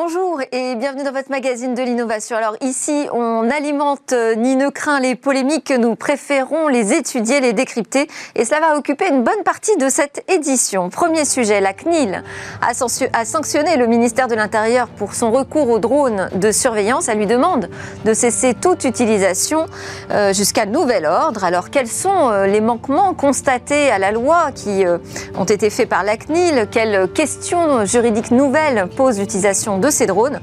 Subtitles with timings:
[0.00, 2.36] Bonjour et bienvenue dans votre magazine de l'innovation.
[2.36, 7.52] Alors ici, on alimente euh, ni ne craint les polémiques, nous préférons les étudier, les
[7.52, 8.06] décrypter
[8.36, 10.88] et cela va occuper une bonne partie de cette édition.
[10.88, 12.22] Premier sujet, la CNIL
[12.60, 17.08] a sanctionné le ministère de l'Intérieur pour son recours aux drones de surveillance.
[17.08, 17.68] Elle lui demande
[18.04, 19.66] de cesser toute utilisation
[20.12, 21.42] euh, jusqu'à nouvel ordre.
[21.42, 24.84] Alors quels sont euh, les manquements constatés à la loi qui
[25.36, 26.68] ont été faits par la CNIL?
[26.70, 30.40] Quelles questions juridiques nouvelles pose l'utilisation de ces drones.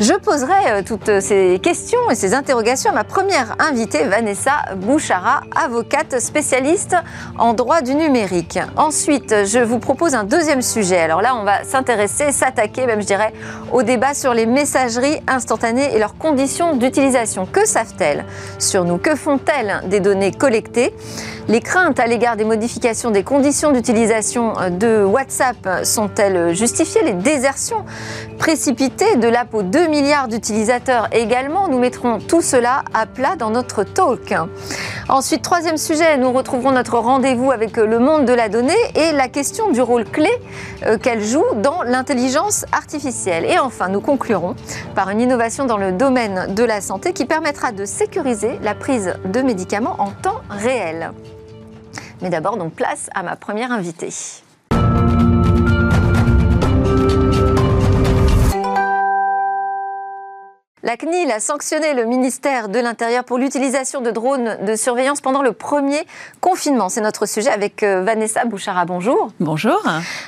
[0.00, 5.40] Je poserai euh, toutes ces questions et ces interrogations à ma première invitée, Vanessa Bouchara,
[5.56, 6.94] avocate spécialiste
[7.36, 8.60] en droit du numérique.
[8.76, 10.98] Ensuite, je vous propose un deuxième sujet.
[10.98, 13.32] Alors là, on va s'intéresser, s'attaquer, même je dirais,
[13.72, 17.46] au débat sur les messageries instantanées et leurs conditions d'utilisation.
[17.46, 18.24] Que savent-elles
[18.60, 18.98] sur nous?
[18.98, 20.94] Que font-elles des données collectées?
[21.48, 27.02] Les craintes à l'égard des modifications des conditions d'utilisation de WhatsApp sont-elles justifiées?
[27.02, 27.84] Les désertions
[28.38, 31.68] précipitées de aux 2 milliards d'utilisateurs également.
[31.68, 34.34] Nous mettrons tout cela à plat dans notre talk.
[35.08, 39.28] Ensuite, troisième sujet, nous retrouverons notre rendez-vous avec le monde de la donnée et la
[39.28, 40.30] question du rôle clé
[40.86, 43.44] euh, qu'elle joue dans l'intelligence artificielle.
[43.44, 44.54] Et enfin, nous conclurons
[44.94, 49.14] par une innovation dans le domaine de la santé qui permettra de sécuriser la prise
[49.24, 51.12] de médicaments en temps réel.
[52.22, 54.12] Mais d'abord, donc place à ma première invitée.
[60.88, 65.42] La CNIL a sanctionné le ministère de l'Intérieur pour l'utilisation de drones de surveillance pendant
[65.42, 66.00] le premier
[66.40, 66.88] confinement.
[66.88, 68.86] C'est notre sujet avec euh, Vanessa Bouchara.
[68.86, 69.30] Bonjour.
[69.38, 69.82] Bonjour.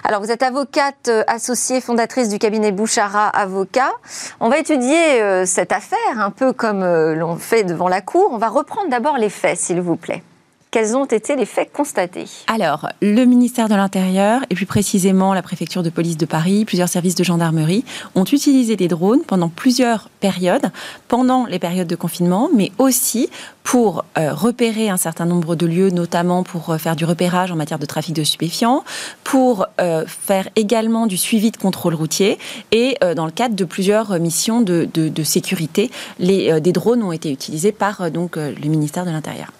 [0.04, 3.90] Alors, vous êtes avocate euh, associée, fondatrice du cabinet Bouchara Avocat.
[4.38, 8.28] On va étudier euh, cette affaire un peu comme l'on fait devant la Cour.
[8.30, 10.22] On va reprendre d'abord les faits, s'il vous plaît.
[10.70, 15.42] Quels ont été les faits constatés Alors, le ministère de l'Intérieur, et plus précisément la
[15.42, 20.08] préfecture de police de Paris, plusieurs services de gendarmerie, ont utilisé des drones pendant plusieurs
[20.20, 20.70] périodes,
[21.08, 23.30] pendant les périodes de confinement, mais aussi
[23.64, 27.56] pour euh, repérer un certain nombre de lieux, notamment pour euh, faire du repérage en
[27.56, 28.84] matière de trafic de stupéfiants,
[29.24, 32.38] pour euh, faire également du suivi de contrôle routier,
[32.70, 35.90] et dans le cadre de plusieurs missions de, sécurité,
[36.20, 39.50] des drones ont été utilisés par donc, le ministère de l'Intérieur.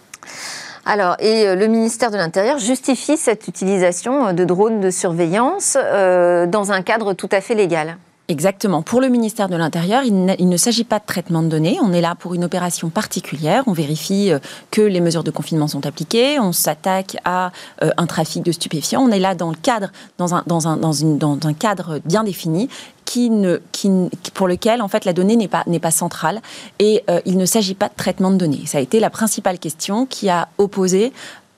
[0.93, 5.79] Alors, et euh, le ministère de l'Intérieur justifie cette utilisation euh, de drones de surveillance
[5.81, 7.97] euh, dans un cadre tout à fait légal.
[8.27, 8.83] Exactement.
[8.83, 11.79] Pour le ministère de l'Intérieur, il, ne s'agit pas de traitement de données.
[11.81, 13.63] On est là pour une opération particulière.
[13.69, 14.33] On vérifie
[14.73, 16.39] que les mesures de confinement sont appliquées.
[16.39, 17.51] On s'attaque à
[17.81, 19.03] un trafic de stupéfiants.
[19.03, 22.69] On est là dans le cadre, dans un, cadre bien défini
[23.11, 23.31] qui
[24.35, 26.41] pour lequel en fait la donnée n'est pas, n'est pas centrale
[26.79, 28.63] et euh, il ne s'agit pas de traitement de données.
[28.67, 31.13] Ça a été la principale question qui a opposé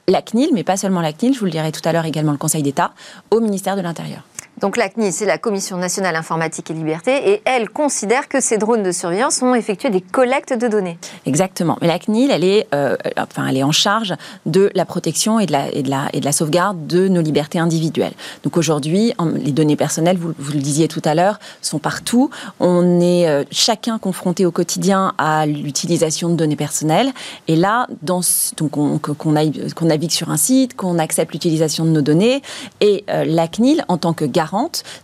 [0.08, 2.32] la CNIL, mais pas seulement la CNIL, je vous le dirai tout à l'heure également
[2.32, 2.92] le Conseil d'État,
[3.30, 4.22] au ministère de l'Intérieur.
[4.62, 8.58] Donc la CNIL, c'est la Commission nationale informatique et liberté, et elle considère que ces
[8.58, 10.98] drones de surveillance ont effectué des collectes de données.
[11.26, 11.76] Exactement.
[11.82, 14.14] Mais la CNIL, elle est, euh, enfin, elle est en charge
[14.46, 17.22] de la protection et de la, et de la, et de la sauvegarde de nos
[17.22, 18.12] libertés individuelles.
[18.44, 22.30] Donc aujourd'hui, les données personnelles, vous, le disiez tout à l'heure, sont partout.
[22.60, 27.10] On est euh, chacun confronté au quotidien à l'utilisation de données personnelles.
[27.48, 28.20] Et là, dans,
[28.56, 32.42] donc qu'on qu'on navigue sur un site, qu'on accepte l'utilisation de nos données,
[32.80, 34.51] et euh, la CNIL, en tant que garant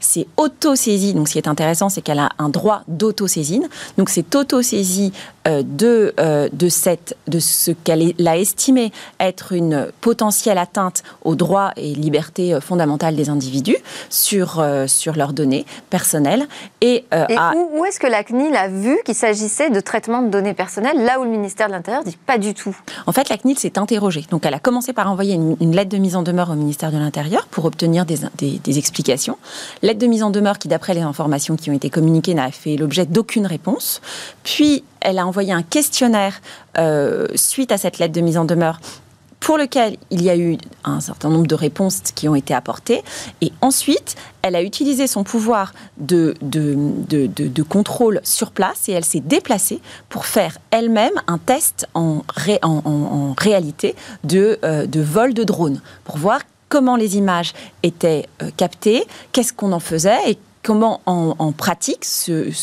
[0.01, 1.15] c'est auto-saisie.
[1.15, 3.69] Donc, ce qui est intéressant, c'est qu'elle a un droit d'auto-saisine.
[3.97, 5.13] Donc, c'est auto-saisie
[5.49, 11.35] euh, de, euh, de, cette, de ce qu'elle a estimé être une potentielle atteinte aux
[11.35, 13.77] droits et libertés euh, fondamentales des individus
[14.11, 16.47] sur, sur leurs données personnelles.
[16.81, 17.05] Et,
[17.75, 21.21] où, est-ce que la CNIL a vu qu'il s'agissait de traitement de données personnelles, là
[21.21, 22.77] où le ministère de l'Intérieur dit pas du tout?
[23.07, 24.25] En fait, la CNIL s'est interrogée.
[24.31, 26.99] Donc, elle a commencé par envoyer une, lettre de mise en demeure au ministère de
[26.99, 29.38] l'Intérieur pour obtenir des, des, des explications.
[29.83, 32.77] Lettre de mise en demeure qui, d'après les informations qui ont été communiquées, n'a fait
[32.77, 34.01] l'objet d'aucune réponse.
[34.43, 36.41] Puis, elle a envoyé un questionnaire
[36.79, 38.81] euh, suite à cette lettre de mise en demeure
[39.41, 43.03] pour lequel il y a eu un certain nombre de réponses qui ont été apportées.
[43.41, 46.35] Et ensuite, elle a utilisé son pouvoir de,
[47.69, 52.23] contrôle sur place et elle s'est déplacée pour faire elle-même un test en,
[52.63, 53.95] en, réalité
[54.25, 59.53] de, euh, de vol de drone, pour voir comment les images étaient euh, captées, qu'est-ce
[59.53, 62.05] qu'on en faisait et comment en, pratique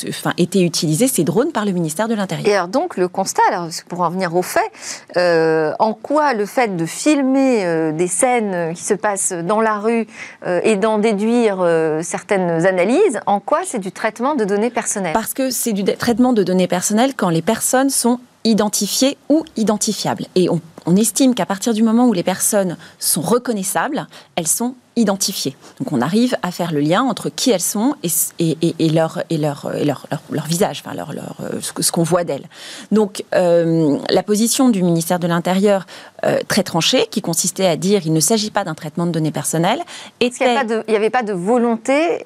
[0.09, 2.47] enfin, étaient utilisés ces drones par le ministère de l'Intérieur.
[2.47, 4.69] Et alors donc le constat, alors, pour en venir au fait,
[5.17, 9.79] euh, en quoi le fait de filmer euh, des scènes qui se passent dans la
[9.79, 10.07] rue
[10.45, 11.65] et d'en déduire
[12.03, 15.13] certaines analyses, en quoi c'est du traitement de données personnelles?
[15.13, 20.25] Parce que c'est du traitement de données personnelles quand les personnes sont identifiées ou identifiables.
[20.35, 24.75] Et on on estime qu'à partir du moment où les personnes sont reconnaissables, elles sont
[24.95, 25.55] identifiées.
[25.79, 27.95] Donc on arrive à faire le lien entre qui elles sont
[28.39, 32.03] et, et, leur, et, leur, et leur, leur, visage, enfin leur, leur, euh, ce qu'on
[32.03, 32.47] voit d'elles.
[32.91, 35.85] Donc euh, la position du ministère de l'Intérieur,
[36.25, 39.31] euh, très tranchée, qui consistait à dire il ne s'agit pas d'un traitement de données
[39.31, 39.81] personnelles,
[40.21, 40.55] était...
[40.87, 42.21] Il n'y avait pas de volonté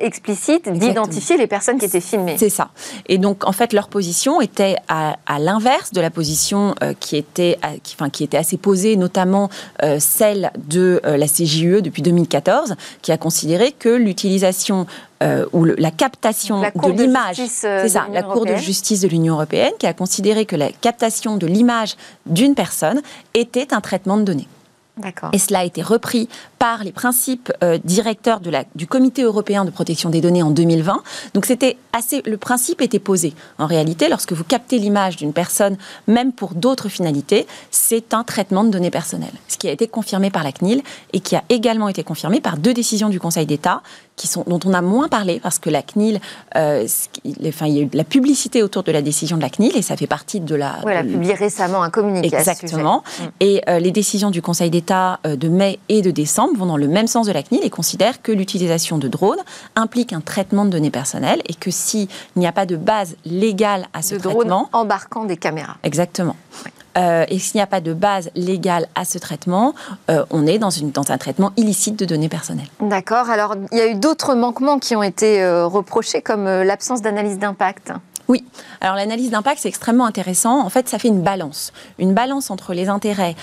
[0.00, 2.36] explicite d'identifier les personnes qui étaient filmées.
[2.38, 2.70] C'est ça.
[3.08, 7.58] Et donc en fait leur position était à, à l'inverse de la position qui, était,
[7.82, 9.48] qui, enfin, qui était assez posée, notamment
[9.98, 14.86] celle de la CJUE depuis 2014, qui a considéré que l'utilisation
[15.22, 19.34] euh, ou la captation de l'image, euh, c'est ça, la Cour de justice de l'Union
[19.34, 23.02] européenne, qui a considéré que la captation de l'image d'une personne
[23.34, 24.48] était un traitement de données.
[25.32, 26.28] Et cela a été repris
[26.58, 28.40] par les principes euh, directeurs
[28.74, 31.02] du Comité européen de protection des données en 2020.
[31.34, 33.34] Donc c'était assez, le principe était posé.
[33.58, 35.76] En réalité, lorsque vous captez l'image d'une personne,
[36.06, 39.32] même pour d'autres finalités, c'est un traitement de données personnelles.
[39.48, 40.82] Ce qui a été confirmé par la CNIL
[41.12, 43.82] et qui a également été confirmé par deux décisions du Conseil d'État
[44.20, 46.20] qui sont, dont on a moins parlé parce que la CNIL,
[46.54, 46.86] euh,
[47.48, 49.74] enfin, il y a eu de la publicité autour de la décision de la CNIL
[49.74, 50.76] et ça fait partie de la.
[50.86, 52.36] Elle a publié récemment un communiqué.
[52.36, 53.02] Exactement.
[53.18, 53.22] Mm.
[53.40, 56.86] Et euh, les décisions du Conseil d'État de mai et de décembre vont dans le
[56.86, 59.40] même sens de la CNIL et considèrent que l'utilisation de drones
[59.74, 63.86] implique un traitement de données personnelles et que s'il n'y a pas de base légale
[63.94, 64.68] à ce de traitement...
[64.72, 65.76] embarquant des caméras.
[65.82, 66.36] Exactement.
[66.98, 69.74] Euh, et s'il n'y a pas de base légale à ce traitement,
[70.10, 72.68] euh, on est dans, une, dans, un traitement illicite de données personnelles.
[72.80, 73.30] D'accord.
[73.30, 77.38] Alors, il y a eu d'autres manquements qui ont été euh, reprochés, comme l'absence d'analyse
[77.38, 77.92] d'impact.
[78.28, 78.44] Oui.
[78.80, 80.60] Alors, l'analyse d'impact, c'est extrêmement intéressant.
[80.60, 81.72] En fait, ça fait une balance.
[81.98, 83.34] Une balance entre les intérêts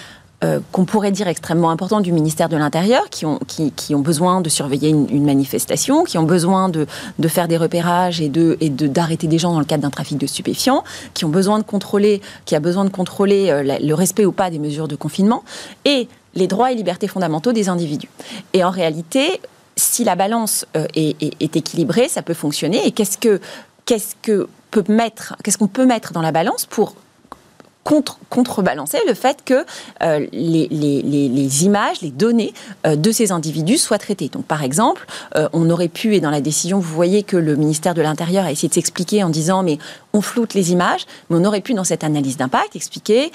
[0.44, 4.00] euh, qu'on pourrait dire extrêmement importants du ministère de l'Intérieur, qui ont, qui, qui ont
[4.00, 6.86] besoin de surveiller une, manifestation, qui ont besoin de,
[7.18, 10.20] de faire des repérages et de et d'arrêter des gens dans le cadre d'un trafic
[10.20, 10.84] de stupéfiants,
[11.16, 14.52] qui ont besoin de contrôler, qui a besoin de contrôler euh, le respect ou pas
[14.52, 15.44] des mesures de confinement,
[15.86, 18.10] et les droits et libertés fondamentaux des individus.
[18.54, 19.42] Et en réalité,
[19.76, 22.86] si la balance euh, est, est, équilibrée, ça peut fonctionner.
[22.86, 23.42] Et qu'est-ce que
[23.86, 24.84] que peut
[25.44, 26.94] qu'est-ce qu'on peut mettre dans la balance pour
[27.88, 29.66] contre, contrebalancer le fait que
[30.04, 32.54] euh, les, images, les données
[32.86, 34.28] euh, de ces individus soient traitées.
[34.28, 35.06] Donc, par exemple,
[35.38, 38.44] euh, on aurait pu, et dans la décision, vous voyez que le ministère de l'Intérieur
[38.44, 39.78] a essayé de s'expliquer en disant, mais
[40.12, 43.32] on floute les images, mais on aurait pu, dans cette analyse d'impact, expliquer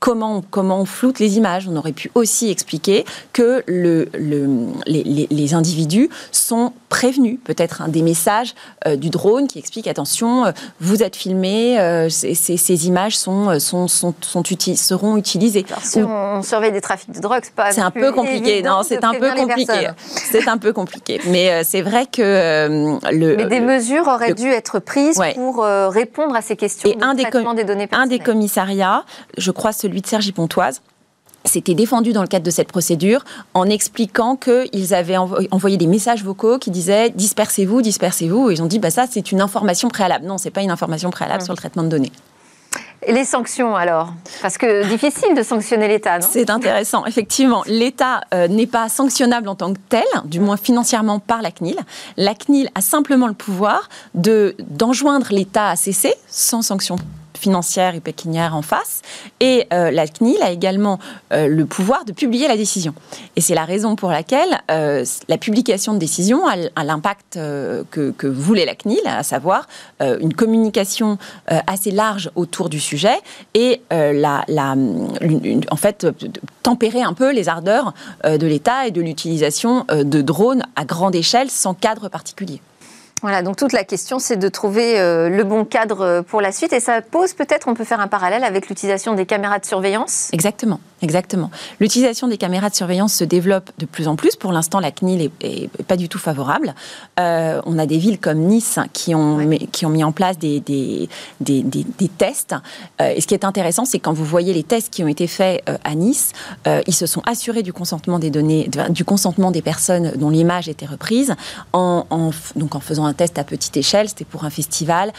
[0.00, 1.68] comment, comment on floute les images.
[1.68, 4.48] On aurait pu aussi expliquer que le, le,
[4.86, 7.38] les, les, individus sont prévenus.
[7.44, 8.54] Peut-être un des messages
[8.86, 13.88] euh, du drone qui explique attention, euh, vous êtes filmé, euh, ces, images sont, sont,
[13.88, 14.42] sont, sont
[14.74, 15.66] seront utilisées.
[15.82, 17.70] si on surveille des trafics de drogue, c'est pas.
[17.72, 18.62] C'est un peu compliqué.
[18.62, 19.88] Non, c'est un peu compliqué.
[20.06, 21.20] C'est un peu compliqué.
[21.26, 23.36] Mais c'est vrai que le.
[23.36, 27.14] Mais des mesures auraient dû être prises pour répondre à ces questions Et de un
[27.14, 27.24] des,
[27.64, 27.92] données personnelles.
[27.92, 29.04] Un des commissariats,
[29.36, 30.80] je crois celui celui de Sergi Pontoise,
[31.44, 36.22] s'était défendu dans le cadre de cette procédure en expliquant qu'ils avaient envoyé des messages
[36.22, 38.50] vocaux qui disaient dispersez-vous, dispersez-vous.
[38.50, 40.26] Et ils ont dit bah ça c'est une information préalable.
[40.26, 41.46] Non, c'est pas une information préalable mmh.
[41.46, 42.12] sur le traitement de données.
[43.02, 44.12] Et les sanctions alors?
[44.42, 46.26] Parce que difficile de sanctionner l'État, non?
[46.30, 47.06] C'est intéressant.
[47.06, 51.50] Effectivement, l'État euh, n'est pas sanctionnable en tant que tel, du moins financièrement par la
[51.50, 51.78] CNIL.
[52.18, 56.96] La CNIL a simplement le pouvoir de d'enjoindre l'État à cesser sans sanction
[57.40, 59.02] financière et pécuniaire en face.
[59.40, 60.98] Et euh, la CNIL a également
[61.32, 62.94] euh, le pouvoir de publier la décision.
[63.36, 67.38] Et c'est la raison pour laquelle euh, la publication de décision a, l'impact
[67.90, 69.66] que, voulait la CNIL, à savoir
[70.00, 73.16] une communication assez large autour du sujet
[73.54, 74.44] et la
[75.70, 76.06] en fait
[76.62, 77.94] tempérer un peu les ardeurs
[78.24, 82.60] de l'État et de l'utilisation de drones à grande échelle sans cadre particulier.
[83.22, 86.52] Voilà, donc toute la question, c'est de trouver euh, le bon cadre euh, pour la
[86.52, 86.72] suite.
[86.72, 90.30] Et ça pose peut-être, on peut faire un parallèle avec l'utilisation des caméras de surveillance
[90.32, 90.80] Exactement.
[91.02, 91.50] Exactement.
[91.80, 94.36] L'utilisation des caméras de surveillance se développe de plus en plus.
[94.36, 96.74] Pour l'instant, la CNIL est, pas du tout favorable.
[97.18, 99.38] Euh, on a des villes comme Nice qui ont,
[99.72, 101.08] qui ont mis en place des, des,
[101.40, 102.54] des, des, tests.
[103.00, 105.26] Euh, et ce qui est intéressant, c'est quand vous voyez les tests qui ont été
[105.26, 106.32] faits à Nice,
[106.86, 110.86] ils se sont assurés du consentement des données, du consentement des personnes dont l'image était
[110.86, 111.34] reprise,
[111.72, 114.08] en, en, donc en faisant un test à petite échelle.
[114.08, 115.12] C'était pour un festival.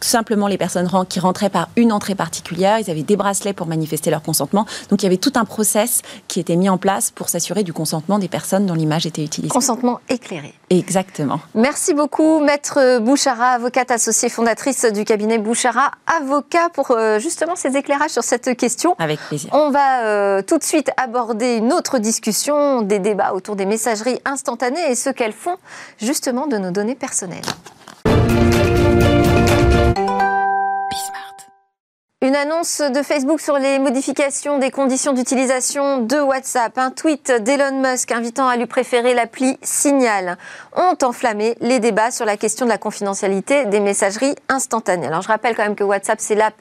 [0.00, 4.10] Simplement, les personnes qui rentraient par une entrée particulière, ils avaient des bracelets pour manifester
[4.10, 4.66] leur consentement.
[4.90, 7.72] Donc il y avait tout un process qui était mis en place pour s'assurer du
[7.72, 9.52] consentement des personnes dont l'image était utilisée.
[9.52, 10.54] Consentement éclairé.
[10.70, 11.40] Exactement.
[11.54, 17.76] Merci beaucoup, Maître Bouchara, avocate associée fondatrice du cabinet Bouchara, avocat pour euh, justement ces
[17.76, 18.96] éclairages sur cette question.
[18.98, 19.50] Avec plaisir.
[19.52, 24.20] On va euh, tout de suite aborder une autre discussion, des débats autour des messageries
[24.24, 25.56] instantanées et ce qu'elles font
[26.00, 27.15] justement de nos données personnelles.
[32.22, 37.80] Une annonce de Facebook sur les modifications des conditions d'utilisation de WhatsApp, un tweet d'Elon
[37.80, 40.36] Musk invitant à lui préférer l'appli Signal
[40.76, 45.06] ont enflammé les débats sur la question de la confidentialité des messageries instantanées.
[45.06, 46.54] Alors je rappelle quand même que WhatsApp c'est l'app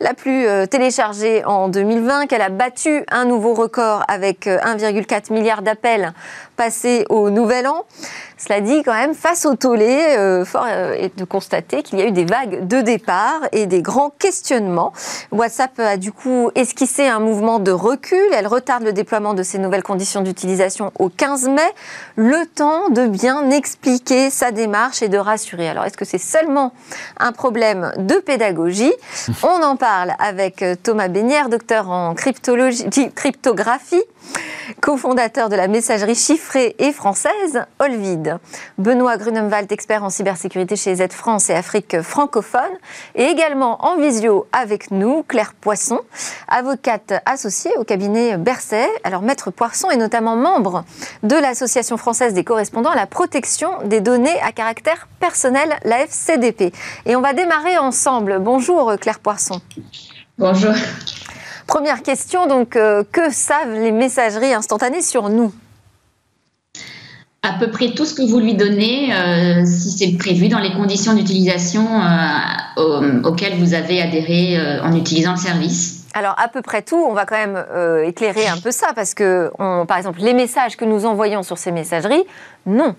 [0.00, 5.34] la plus euh, téléchargée en 2020, qu'elle a battu un nouveau record avec 1,4 euh,
[5.34, 6.12] milliard d'appels
[6.56, 7.84] passés au nouvel an.
[8.36, 12.02] Cela dit, quand même, face au tollé, euh, fort euh, est de constater qu'il y
[12.02, 14.92] a eu des vagues de départ et des grands questionnements.
[15.32, 18.22] WhatsApp a du coup esquissé un mouvement de recul.
[18.32, 21.62] Elle retarde le déploiement de ces nouvelles conditions d'utilisation au 15 mai,
[22.14, 25.68] le temps de bien expliquer sa démarche et de rassurer.
[25.68, 26.72] Alors, est-ce que c'est seulement
[27.18, 28.92] un problème de pédagogie
[29.42, 34.02] On en parle avec euh, Thomas Bénière, docteur en cryptologie, cryptographie
[34.80, 38.38] cofondateur de la messagerie chiffrée et française Olvid.
[38.76, 42.60] Benoît Grunemwald, expert en cybersécurité chez Z France et Afrique francophone.
[43.14, 46.00] Et également en visio avec nous, Claire Poisson,
[46.48, 48.88] avocate associée au cabinet Berset.
[49.04, 50.84] Alors, Maître Poisson est notamment membre
[51.22, 53.47] de l'Association française des correspondants à la protection
[53.84, 56.72] des données à caractère personnel, la FCDP.
[57.06, 58.38] Et on va démarrer ensemble.
[58.40, 59.60] Bonjour Claire Poisson.
[60.38, 60.74] Bonjour.
[61.68, 65.52] Première question, donc, euh, que savent les messageries instantanées sur nous?
[67.42, 70.72] À peu près tout ce que vous lui donnez, euh, si c'est prévu dans les
[70.72, 76.06] conditions d'utilisation euh, auxquelles vous avez adhéré en utilisant le service.
[76.14, 77.62] Alors à peu près tout, on va quand même
[78.04, 79.50] éclairer un peu ça parce que,
[79.84, 82.24] par exemple, les messages que nous envoyons sur ces messageries,
[82.66, 82.94] non,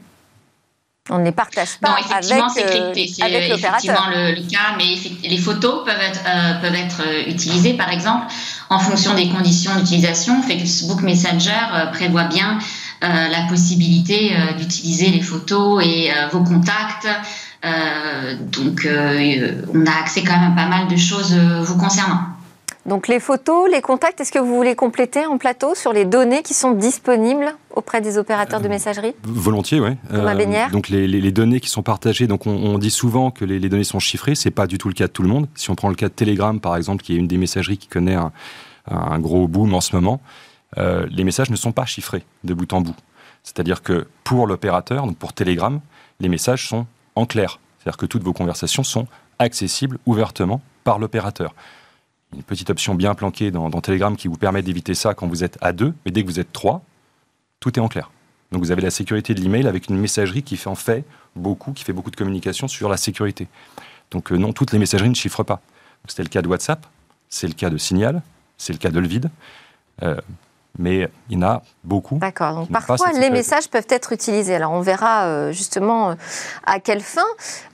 [1.09, 4.09] on ne les partage pas avec, euh, avec l'opérateur.
[4.13, 4.95] Le, le, cas, mais
[5.27, 8.27] les photos peuvent être, euh, peuvent être euh, utilisées, par exemple,
[8.69, 10.41] en fonction des conditions d'utilisation.
[10.43, 12.59] Facebook Messenger prévoit bien
[13.01, 17.07] la possibilité d'utiliser les photos et vos contacts.
[18.51, 18.87] donc,
[19.73, 22.28] on a accès quand même à pas mal de choses vous concernant.
[22.85, 26.41] Donc les photos, les contacts, est-ce que vous voulez compléter en plateau sur les données
[26.43, 29.13] qui sont disponibles auprès des opérateurs de euh, messagerie?
[29.23, 29.91] Volontiers, oui.
[30.13, 33.99] Euh, donc les, données qui sont partagées, donc on, dit souvent que les, données sont
[33.99, 35.47] chiffrées, c'est pas du tout le cas de tout le monde.
[35.55, 37.87] Si on prend le cas de Telegram par exemple, qui est une des messageries qui
[37.87, 40.21] connaît un, gros boom en ce moment,
[40.77, 42.95] euh, les messages ne sont pas chiffrés de bout en bout.
[43.43, 45.79] C'est-à-dire que pour l'opérateur, donc pour Telegram,
[46.19, 47.59] les messages sont en clair.
[47.77, 49.07] C'est-à-dire que toutes vos conversations sont
[49.37, 51.53] accessibles ouvertement par l'opérateur
[52.35, 55.57] une petite option bien planquée dans, Telegram qui vous permet d'éviter ça quand vous êtes
[55.61, 56.83] à deux, mais dès que vous êtes trois,
[57.59, 58.11] tout est en clair.
[58.51, 61.03] Donc vous avez la sécurité de l'email avec une messagerie qui fait en fait
[61.35, 63.47] beaucoup, qui fait beaucoup de communication sur la sécurité.
[64.11, 65.61] Donc euh, non, toutes les messageries ne chiffrent pas.
[66.07, 66.85] C'était le cas de WhatsApp,
[67.29, 68.21] c'est le cas de Signal,
[68.57, 69.29] c'est le cas de Lvid.
[70.01, 70.19] Euh,
[70.77, 72.17] mais il y en a beaucoup.
[72.17, 72.53] D'accord.
[72.55, 74.55] Donc parfois, les messages peuvent être utilisés.
[74.55, 76.15] Alors on verra euh, justement euh,
[76.65, 77.25] à quelle fin.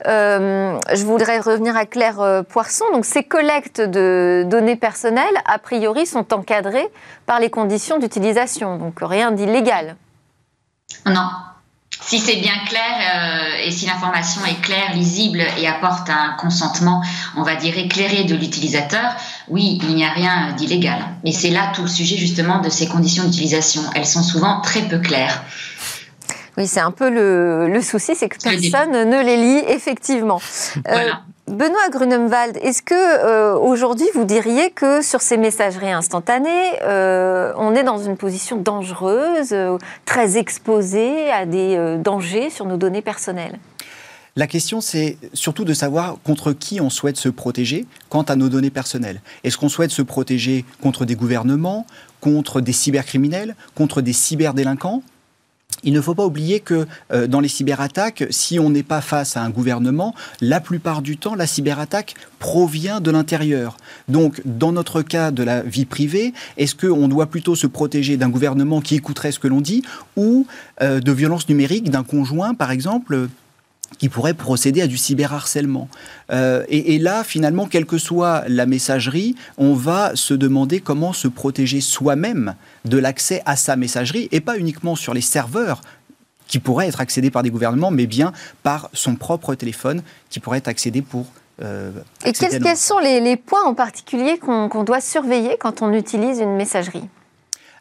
[0.06, 2.84] Euh, je voudrais revenir à Claire Poisson.
[2.92, 6.88] Donc ces collectes de données personnelles, a priori, sont encadrées
[7.26, 8.78] par les conditions d'utilisation.
[8.78, 9.96] Donc rien d'illégal.
[11.04, 11.28] Non,
[12.00, 17.02] si c'est bien clair et si l'information est claire, lisible et apporte un consentement,
[17.36, 19.14] on va dire éclairé de l'utilisateur,
[19.48, 20.98] oui, il n'y a rien d'illégal.
[21.24, 23.82] Mais c'est là tout le sujet justement de ces conditions d'utilisation.
[23.94, 25.42] Elles sont souvent très peu claires.
[26.56, 30.40] Oui, c'est un peu le, souci, c'est que personne ne les lit effectivement.
[30.88, 31.10] Euh,
[31.48, 37.72] Benoît Grunemwald, est-ce que euh, aujourd'hui vous diriez que sur ces messageries instantanées, euh, on
[37.76, 39.54] est dans une position dangereuse,
[40.04, 43.60] très exposée à des dangers sur nos données personnelles?
[44.34, 48.48] La question, c'est surtout de savoir contre qui on souhaite se protéger quant à nos
[48.48, 49.22] données personnelles.
[49.44, 51.86] Est-ce qu'on souhaite se protéger contre des gouvernements,
[52.20, 55.02] contre des cybercriminels, contre des cyberdélinquants?
[55.82, 59.36] Il ne faut pas oublier que euh, dans les cyberattaques, si on n'est pas face
[59.36, 63.76] à un gouvernement, la plupart du temps, la cyberattaque provient de l'intérieur.
[64.08, 68.28] Donc, dans notre cas de la vie privée, est-ce qu'on doit plutôt se protéger d'un
[68.28, 69.82] gouvernement qui écouterait ce que l'on dit
[70.16, 70.46] ou
[70.82, 73.28] euh, de violence numérique d'un conjoint, par exemple
[73.98, 75.88] qui pourrait procéder à du cyberharcèlement.
[76.30, 81.28] Euh, et, là, finalement, quelle que soit la messagerie, on va se demander comment se
[81.28, 85.80] protéger soi-même de l'accès à sa messagerie, et pas uniquement sur les serveurs
[86.46, 90.58] qui pourraient être accédés par des gouvernements, mais bien par son propre téléphone qui pourrait
[90.58, 91.26] être accédé pour...
[91.62, 91.90] Euh,
[92.24, 97.08] et quels, sont les, points en particulier qu'on doit surveiller quand on utilise une messagerie?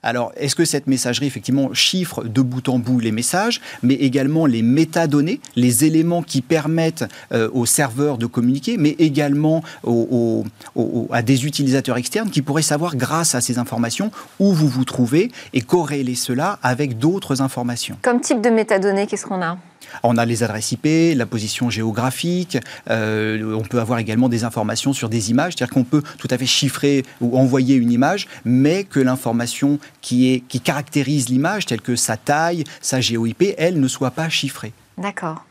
[0.05, 4.45] Alors, est-ce que cette messagerie, effectivement, chiffre de bout en bout les messages, mais également
[4.45, 9.63] les métadonnées, les éléments qui permettent euh, aux serveurs de communiquer, mais également
[11.11, 15.31] à des utilisateurs externes qui pourraient savoir, grâce à ces informations, où vous vous trouvez
[15.53, 17.97] et corréler cela avec d'autres informations?
[18.03, 19.57] Comme type de métadonnées, qu'est-ce qu'on a?
[20.03, 25.09] On a les adresses IP, la position géographique, on peut avoir également des informations sur
[25.09, 28.99] des images, c'est-à-dire qu'on peut tout à fait chiffrer ou envoyer une image, mais que
[28.99, 34.29] l'information qui, qui caractérise l'image, telle que sa taille, sa géo-IP, elle ne soit pas
[34.29, 34.73] chiffrée.
[34.97, 35.45] D'accord.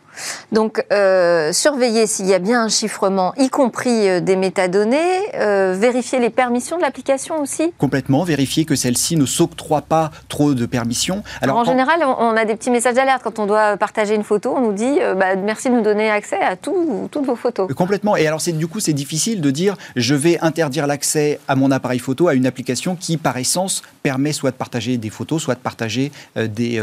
[0.52, 5.75] Donc, euh, surveiller s'il y a bien un chiffrement, y compris euh, des métadonnées, euh,
[5.78, 10.66] vérifier les permissions de l'application aussi Complètement, vérifier que celle-ci ne s'octroie pas trop de
[10.66, 11.23] permissions.
[11.40, 14.54] Alors, en général, on a des petits messages d'alerte quand on doit partager une photo,
[14.56, 17.73] on nous dit bah, merci de nous donner accès à toutes vos photos.
[17.75, 21.71] Complètement, et alors du coup c'est difficile de dire je vais interdire l'accès à mon
[21.71, 25.54] appareil photo à une application qui par essence permet soit de partager des photos, soit
[25.54, 26.80] de partager des,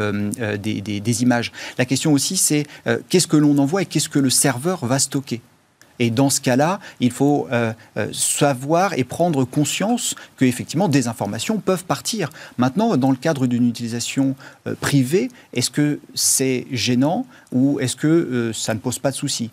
[0.59, 1.51] des, des, images.
[1.77, 2.65] La question aussi c'est
[3.09, 5.41] qu'est-ce qu'est-ce que l'on envoie et qu'est-ce que le serveur va stocker.
[5.99, 11.07] Et dans ce cas-là, il faut euh, euh, savoir et prendre conscience que effectivement des
[11.07, 12.31] informations peuvent partir.
[12.57, 14.35] Maintenant, dans le cadre d'une utilisation
[14.65, 19.51] euh, privée, est-ce que c'est gênant ou est-ce que ça ne pose pas de souci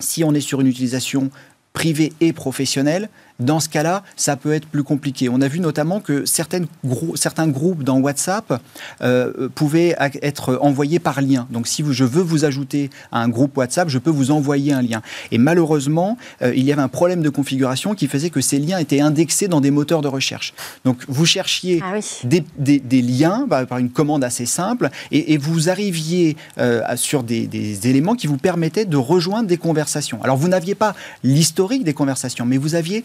[0.00, 1.30] Si on est sur une utilisation
[1.72, 3.08] privée et professionnelle,
[3.40, 5.28] dans ce cas-là, ça peut être plus compliqué.
[5.28, 6.66] On a vu notamment que certaines
[7.14, 8.60] certains groupes dans WhatsApp
[9.02, 11.46] euh, pouvaient être envoyés par lien.
[11.50, 14.82] Donc si je veux vous ajouter à un groupe WhatsApp, je peux vous envoyer un
[14.82, 15.02] lien.
[15.30, 18.78] Et malheureusement, euh, il y avait un problème de configuration qui faisait que ces liens
[18.78, 20.54] étaient indexés dans des moteurs de recherche.
[20.84, 26.36] Donc vous cherchiez ah des, liens bah, par une commande assez simple et, vous arriviez
[26.58, 30.22] euh, sur des, des éléments qui vous permettaient de rejoindre des conversations.
[30.22, 30.94] Alors vous n'aviez pas
[31.24, 33.04] l'historique des conversations, mais vous aviez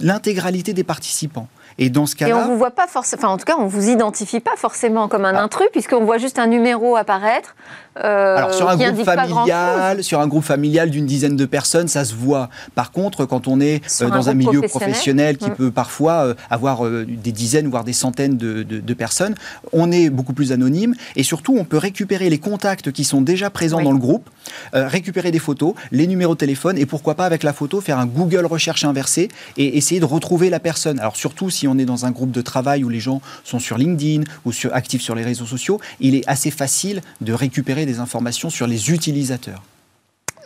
[0.00, 1.48] l'intégralité des participants.
[1.78, 2.30] Et dans ce cas-là.
[2.30, 5.08] Et on vous voit pas forcément, enfin en tout cas, on vous identifie pas forcément
[5.08, 5.42] comme un ah.
[5.42, 7.54] intrus, puisqu'on voit juste un numéro apparaître.
[7.98, 12.04] Euh, Alors sur un groupe familial, sur un groupe familial d'une dizaine de personnes, ça
[12.04, 12.48] se voit.
[12.74, 15.54] Par contre, quand on est euh, dans un, milieu professionnel, qui mm.
[15.54, 19.34] peut parfois euh, avoir des dizaines voire des centaines de, de, personnes,
[19.72, 23.50] on est beaucoup plus anonyme et surtout on peut récupérer les contacts qui sont déjà
[23.50, 24.28] présents dans le groupe,
[24.72, 28.06] récupérer des photos, les numéros de téléphone et pourquoi pas avec la photo faire un
[28.06, 30.98] Google recherche inversé et essayer de retrouver la personne.
[31.00, 33.76] Alors surtout si on est dans un groupe de travail où les gens sont sur
[33.76, 37.98] LinkedIn ou sur, actifs sur les réseaux sociaux, il est assez facile de récupérer des
[37.98, 39.62] informations sur les utilisateurs.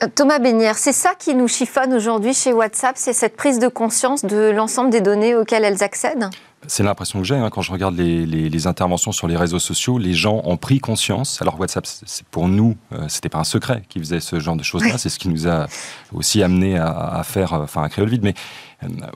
[0.03, 3.69] Euh, Thomas Bénière, c'est ça qui nous chiffonne aujourd'hui chez WhatsApp, c'est cette prise de
[3.69, 6.29] conscience de l'ensemble des données auxquelles elles accèdent?
[6.69, 9.99] C'est l'impression que j'ai hein, quand je regarde les, interventions sur les réseaux sociaux.
[9.99, 11.41] Les gens ont pris conscience.
[11.41, 14.65] Alors WhatsApp, c'est pour nous, euh, c'était pas un secret qui faisait ce genre de
[14.65, 14.99] choses-là.
[14.99, 15.67] C'est ce qui nous a
[16.13, 18.25] aussi amené à, faire, euh, enfin à créer le vide.
[18.25, 18.35] Mais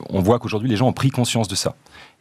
[0.09, 1.75] on voit qu'aujourd'hui, les gens ont pris conscience de ça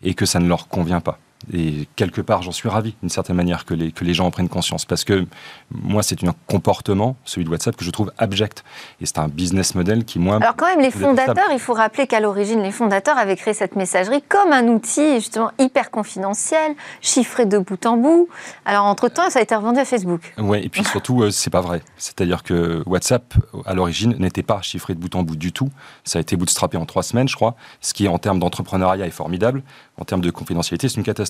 [0.04, 1.19] et que ça ne leur convient pas.
[1.54, 4.32] Et quelque part, j'en suis ravi, d'une certaine manière, que les, que les gens en
[4.32, 4.84] prennent conscience.
[4.84, 5.25] Parce que
[5.71, 8.65] moi, c'est un comportement, celui de WhatsApp, que je trouve abject.
[8.99, 10.36] Et c'est un business model qui, moi.
[10.36, 13.78] Alors, quand même, les fondateurs, il faut rappeler qu'à l'origine, les fondateurs avaient créé cette
[13.78, 18.28] messagerie comme un outil, justement, hyper confidentiel, chiffré de bout en bout.
[18.65, 20.34] Alors, entre-temps, ça a été revendu à Facebook.
[20.38, 21.82] Oui, et puis surtout, euh, c'est pas vrai.
[21.97, 23.34] C'est-à-dire que WhatsApp,
[23.65, 25.69] à l'origine, n'était pas chiffré de bout en bout du tout.
[26.04, 27.56] Ça a été bootstrappé en trois semaines, je crois.
[27.80, 29.63] Ce qui, en termes d'entrepreneuriat, est formidable.
[29.97, 31.28] En termes de confidentialité, c'est une catastrophe.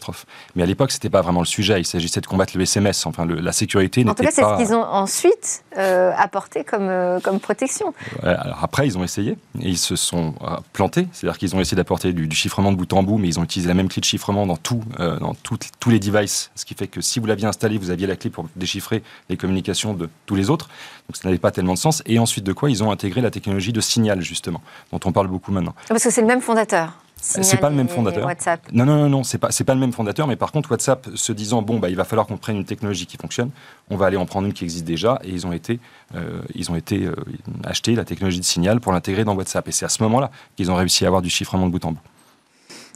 [0.55, 1.79] Mais à l'époque, c'était pas vraiment le sujet.
[1.79, 3.05] Il s'agissait de combattre le SMS.
[3.05, 4.29] Enfin, la sécurité n'était pas.
[4.29, 7.93] En tout cas, c'est ce qu'ils ont ensuite euh, apporté comme, euh, comme protection.
[8.23, 9.31] alors après, ils ont essayé
[9.62, 11.07] et ils se sont euh, plantés.
[11.12, 13.67] C'est-à-dire qu'ils ont essayé d'apporter du, chiffrement de bout en bout, mais ils ont utilisé
[13.67, 16.51] la même clé de chiffrement dans, tout, dans tous les devices.
[16.55, 19.38] Ce qui fait que si vous l'aviez installé, vous aviez la clé pour déchiffrer les
[19.38, 20.69] communications de tous les autres.
[21.09, 22.03] Donc ça n'avait pas tellement de sens.
[22.05, 25.27] Et ensuite de quoi, ils ont intégré la technologie de signal, justement, dont on parle
[25.27, 25.73] beaucoup maintenant.
[25.88, 26.93] Parce que c'est le même fondateur.
[27.21, 28.27] C'est pas le même fondateur.
[28.71, 31.32] Non, non, non, non, c'est pas, pas le même fondateur, mais par contre, WhatsApp se
[31.32, 33.51] disant bon, bah, il va falloir qu'on prenne une technologie qui fonctionne,
[33.89, 35.79] on va aller en prendre une qui existe déjà, et ils ont été,
[36.15, 37.15] euh, ils ont été euh,
[37.63, 39.67] acheter la technologie de signal pour l'intégrer dans WhatsApp.
[39.67, 41.91] Et c'est à ce moment-là qu'ils ont réussi à avoir du chiffrement de bout en
[41.91, 41.99] bout.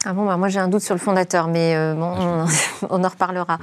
[0.06, 2.46] Ah bon, bah moi j'ai un doute sur le fondateur, mais euh, bon, ah,
[2.90, 3.58] on, en reparlera.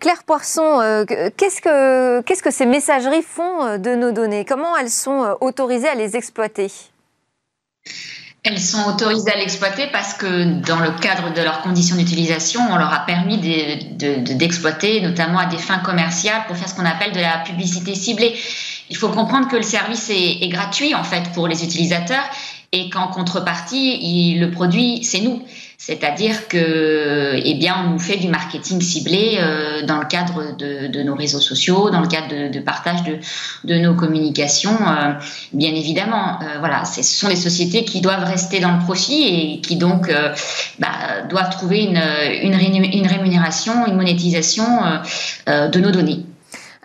[0.00, 1.04] Claire Poisson,
[1.36, 4.44] qu'est-ce que, qu'est-ce que ces messageries font de nos données?
[4.44, 6.70] Comment elles sont autorisées à les exploiter?
[8.44, 12.76] Elles sont autorisées à l'exploiter parce que dans le cadre de leurs conditions d'utilisation, on
[12.76, 17.20] leur a permis d'exploiter, notamment à des fins commerciales, pour faire ce qu'on appelle de
[17.20, 18.34] la publicité ciblée.
[18.90, 22.24] Il faut comprendre que le service est, est gratuit en fait pour les utilisateurs
[22.72, 25.42] et qu'en contrepartie, il, le produit, c'est nous.
[25.86, 31.02] C'est-à-dire que, eh bien, on nous fait du marketing ciblé euh, dans le cadre de,
[31.02, 33.00] nos réseaux sociaux, dans le cadre de, partage
[33.64, 35.12] de, nos communications, euh,
[35.52, 36.38] bien évidemment.
[36.40, 40.10] Euh, voilà, ce sont les sociétés qui doivent rester dans le profit et qui donc
[40.78, 40.88] bah,
[41.28, 42.00] doivent trouver une,
[42.42, 44.64] une, rémunération, une monétisation
[45.46, 46.24] de nos données.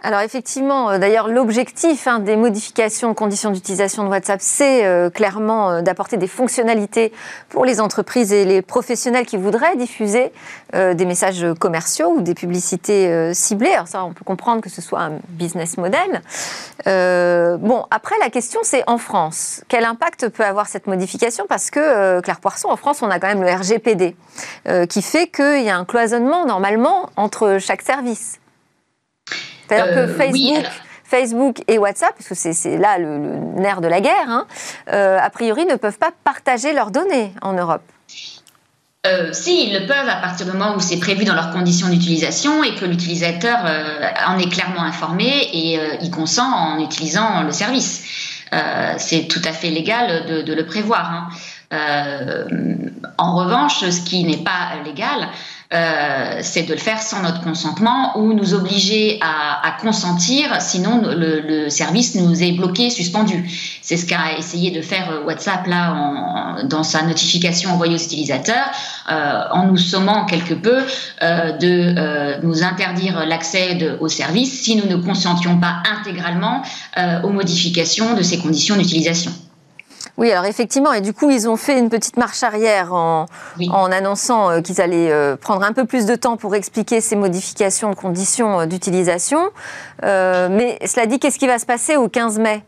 [0.02, 5.10] Alors effectivement, euh, d'ailleurs, l'objectif hein, des modifications de conditions d'utilisation de WhatsApp, c'est euh,
[5.10, 7.12] clairement euh, d'apporter des fonctionnalités
[7.50, 10.32] pour les entreprises et les professionnels qui voudraient diffuser
[10.74, 13.72] des messages commerciaux ou des publicités ciblées.
[13.72, 16.22] Alors ça, on peut comprendre que ce soit un business model.
[16.86, 19.64] bon, après, la question, c'est en France.
[19.68, 21.46] Quel impact peut avoir cette modification?
[21.50, 24.16] Parce que, Claire Poisson, en France, on a quand même le RGPD,
[24.90, 28.40] qui fait qu'il y a un cloisonnement, normalement, entre chaque service.
[29.69, 30.63] C'est-à-dire que euh,
[31.03, 33.17] Facebook, et WhatsApp, parce que c'est là le,
[33.60, 34.45] nerf de la guerre, hein,
[34.91, 37.82] euh, a priori ne peuvent pas partager leurs données en Europe.
[39.08, 41.88] Euh, si, ils le peuvent à partir du moment où c'est prévu dans leurs conditions
[41.88, 43.60] d'utilisation et que l'utilisateur
[44.27, 48.03] en est clairement informé et y consent en utilisant le service.
[48.97, 51.29] c'est tout à fait légal de, le prévoir.
[51.71, 52.45] Hein.
[53.17, 55.29] en revanche, ce qui n'est pas légal,
[55.71, 61.69] euh, c'est de le faire sans notre consentement ou nous obliger à, consentir, sinon le,
[61.69, 63.47] service nous est bloqué, suspendu.
[63.84, 68.71] C'est ce qu'a essayé de faire euh, WhatsApp là dans sa notification envoyée aux utilisateurs,
[69.12, 70.79] euh, en nous sommant quelque peu
[71.21, 76.63] de nous interdire l'accès au service si nous ne consentions pas intégralement
[77.23, 79.32] aux modifications de ces conditions d'utilisation.
[80.18, 83.26] Oui, alors effectivement, et du coup, ils ont fait une petite marche arrière en,
[83.70, 87.90] annonçant euh, qu'ils allaient euh, prendre un peu plus de temps pour expliquer ces modifications
[87.90, 89.50] de conditions euh, d'utilisation.
[90.04, 92.64] mais cela dit, qu'est-ce qui va se passer au 15 mai?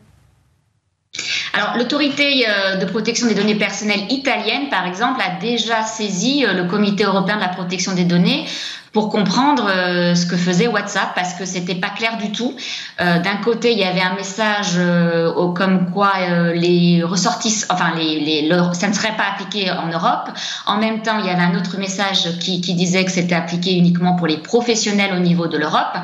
[1.52, 2.46] Alors, l'autorité
[2.80, 7.42] de protection des données personnelles italienne, par exemple, a déjà saisi le Comité européen de
[7.42, 8.46] la protection des données
[8.92, 12.54] pour comprendre euh, ce que faisait WhatsApp parce que c'était pas clair du tout.
[13.00, 16.12] Euh, d'un côté, il y avait un message euh, comme quoi
[16.54, 20.28] les ressortissent, enfin les, les ça ne serait pas appliqué en Europe.
[20.66, 23.76] En même temps, il y avait un autre message qui, qui disait que c'était appliqué
[23.76, 25.96] uniquement pour les professionnels au niveau de l'Europe.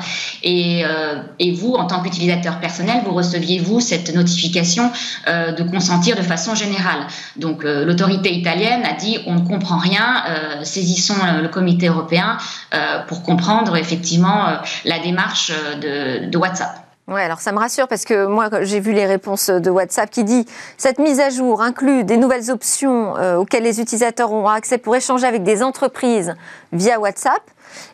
[0.43, 0.83] Et,
[1.39, 4.91] et vous, en tant qu'utilisateur personnel, vous receviez vous cette notification
[5.27, 7.01] de consentir de façon générale.
[7.35, 10.23] Donc l'autorité italienne a dit on ne comprend rien,
[10.63, 12.37] saisissons le comité européen.
[12.78, 16.75] Euh, pour comprendre effectivement euh, la démarche euh, de, WhatsApp.
[17.07, 20.23] Oui, alors ça me rassure parce que moi, j'ai vu les réponses de WhatsApp qui
[20.23, 20.45] dit
[20.77, 25.25] cette mise à jour inclut des nouvelles options auxquelles les utilisateurs auront accès pour échanger
[25.25, 26.35] avec des entreprises
[26.71, 27.41] via WhatsApp.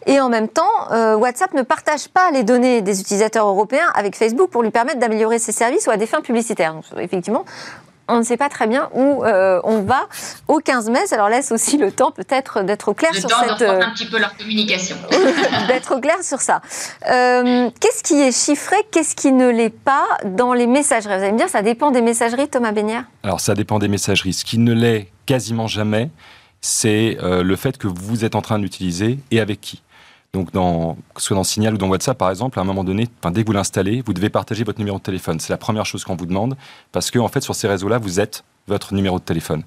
[0.06, 4.50] Et en même temps, WhatsApp ne partage pas les données des utilisateurs européens avec Facebook
[4.50, 6.76] pour lui permettre d'améliorer ses services ou à des fins publicitaires.
[6.98, 7.45] Effectivement,
[8.07, 10.07] on ne sait pas très bien où euh, on va
[10.47, 11.05] au 15 mai.
[11.07, 13.61] Ça leur laisse aussi le temps peut-être d'être au clair sur cette...
[13.61, 14.95] Euh, un petit peu leur communication.
[15.67, 16.61] d'être au clair sur ça.
[17.09, 21.17] Euh, qu'est-ce qui est chiffré, qu'est-ce qui ne l'est pas dans les messageries?
[21.17, 24.33] Vous allez me dire, ça dépend des messageries, Thomas Bénière Alors ça dépend des messageries.
[24.33, 26.09] Ce qui ne l'est quasiment jamais,
[26.61, 29.81] c'est le fait que vous êtes en train d'utiliser et avec qui.
[30.36, 33.08] Donc, que ce soit dans Signal ou dans WhatsApp, par exemple, à un moment donné,
[33.32, 35.39] dès que vous l'installez, vous devez partager votre numéro de téléphone.
[35.39, 36.58] C'est la première chose qu'on vous demande,
[36.91, 39.63] parce que, en fait, sur ces réseaux-là, vous êtes votre numéro de téléphone.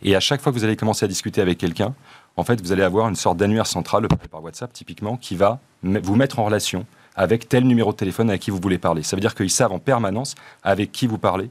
[0.00, 1.94] Et à chaque fois que vous allez commencer à discuter avec quelqu'un,
[2.38, 6.16] en fait, vous allez avoir une sorte d'annuaire central par WhatsApp, typiquement, qui va vous
[6.16, 9.02] mettre en relation avec tel numéro de téléphone avec qui vous voulez parler.
[9.02, 11.50] Ça veut dire qu'ils savent en permanence avec qui vous parlez,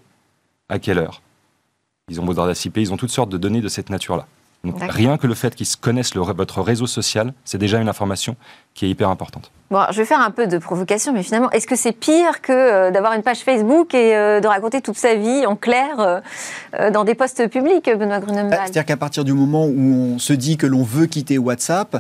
[0.69, 1.21] à quelle heure.
[2.09, 4.25] Ils ont votre adresse IP, ils ont toutes sortes de données de cette nature-là
[4.73, 8.35] rien que le fait qu'ils connaissent votre réseau social, c'est déjà une information
[8.75, 9.51] qui est hyper importante.
[9.71, 12.51] Bon, je vais faire un peu de provocation, mais finalement, est-ce que c'est pire que
[12.51, 16.91] euh, d'avoir une page Facebook et euh, de raconter toute sa vie en clair euh,
[16.91, 20.33] dans des posts publics, Benoît Grunemann bah, C'est-à-dire qu'à partir du moment où on se
[20.33, 21.97] dit que l'on veut quitter WhatsApp,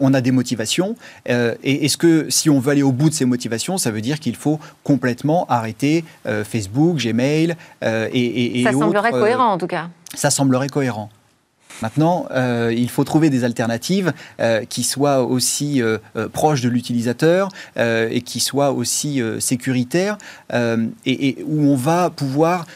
[0.00, 0.94] on a des motivations.
[1.26, 4.20] et est-ce que si on veut aller au bout de ces motivations, ça veut dire
[4.20, 6.04] qu'il faut complètement arrêter
[6.44, 9.88] Facebook, Gmail et, et, Ça semblerait cohérent en tout cas.
[10.14, 11.08] Ça semblerait cohérent.
[11.82, 15.98] Maintenant, euh, il faut trouver des alternatives euh, qui soient aussi euh,
[16.32, 20.18] proches de l'utilisateur et qui soient aussi sécuritaires
[21.06, 22.66] et, où on va pouvoir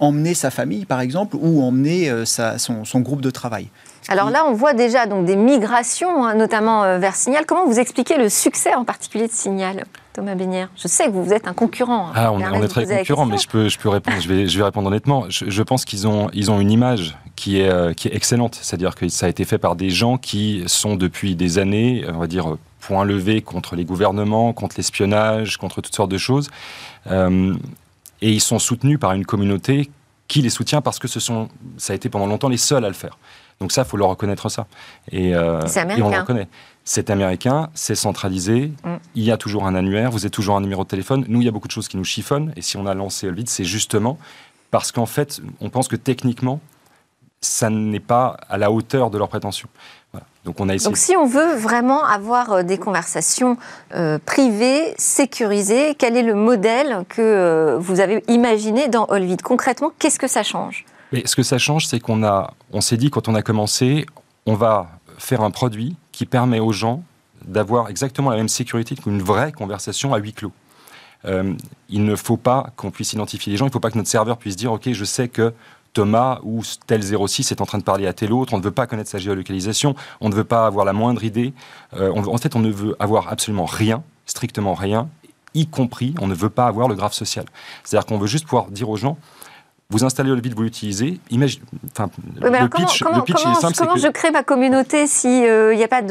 [0.00, 3.68] emmener sa famille, par exemple, ou emmener son, groupe de travail.
[4.08, 7.44] Alors là, on voit déjà donc des migrations, hein, notamment vers Signal.
[7.46, 9.84] Comment vous expliquez le succès en particulier de Signal?
[10.18, 12.08] Thomas Bénière Je sais que vous êtes un concurrent.
[12.08, 12.12] Hein.
[12.16, 14.20] Ah, on, est très concurrent, mais je peux, je peux répondre.
[14.20, 15.26] Je vais, je vais répondre honnêtement.
[15.28, 18.58] Je, pense qu'ils ont, ils ont une image qui est, euh, qui est excellente.
[18.60, 22.18] C'est-à-dire que ça a été fait par des gens qui sont depuis des années, on
[22.18, 26.50] va dire, point levé contre les gouvernements, contre l'espionnage, contre toutes sortes de choses.
[27.06, 27.54] Euh,
[28.20, 29.88] et ils sont soutenus par une communauté
[30.26, 32.88] qui les soutient parce que ce sont, ça a été pendant longtemps les seuls à
[32.88, 33.18] le faire.
[33.60, 34.66] Donc ça, il faut leur reconnaître ça.
[35.10, 35.60] Et, euh,
[35.96, 36.48] et on le reconnaît
[36.88, 38.94] c'est américain, c'est centralisé, mm.
[39.14, 41.26] il y a toujours un annuaire, vous êtes toujours un numéro de téléphone.
[41.28, 43.26] Nous, il y a beaucoup de choses qui nous chiffonnent, et si on a lancé
[43.26, 44.18] le vide, c'est justement
[44.70, 46.60] parce qu'en fait, on pense que techniquement,
[47.42, 49.68] ça n'est pas à la hauteur de leurs prétentions.
[50.44, 50.88] Donc, on a essayé...
[50.88, 53.58] Donc si on veut vraiment avoir euh, des conversations
[53.94, 59.92] euh, privées, sécurisées, quel est le modèle que euh, vous avez imaginé dans Olvid Concrètement,
[59.98, 60.86] qu'est-ce que ça change?
[61.12, 64.06] Mais Ce que ça change, c'est qu'on a, on s'est dit quand on a commencé,
[64.46, 67.02] on va faire un produit qui permet aux gens
[67.44, 70.52] d'avoir exactement la même sécurité qu'une vraie conversation à huis clos.
[71.24, 74.08] il ne faut pas qu'on puisse identifier les gens, il ne faut pas que notre
[74.08, 75.52] serveur puisse dire, OK, je sais que
[75.92, 78.70] Thomas ou tel 06 est en train de parler à tel autre, on ne veut
[78.70, 81.52] pas connaître sa géolocalisation, on ne veut pas avoir la moindre idée.
[81.94, 85.08] Euh, en fait, on ne veut avoir absolument rien, strictement rien,
[85.54, 87.46] y compris, on ne veut pas avoir le graphe social.
[87.82, 89.18] C'est-à-dire qu'on veut juste pouvoir dire aux gens,
[89.90, 91.18] vous installez le vide, vous l'utilisez.
[91.30, 96.02] Imagine, enfin, le, pitch, comment, Comment je crée ma communauté s'il euh, n'y a pas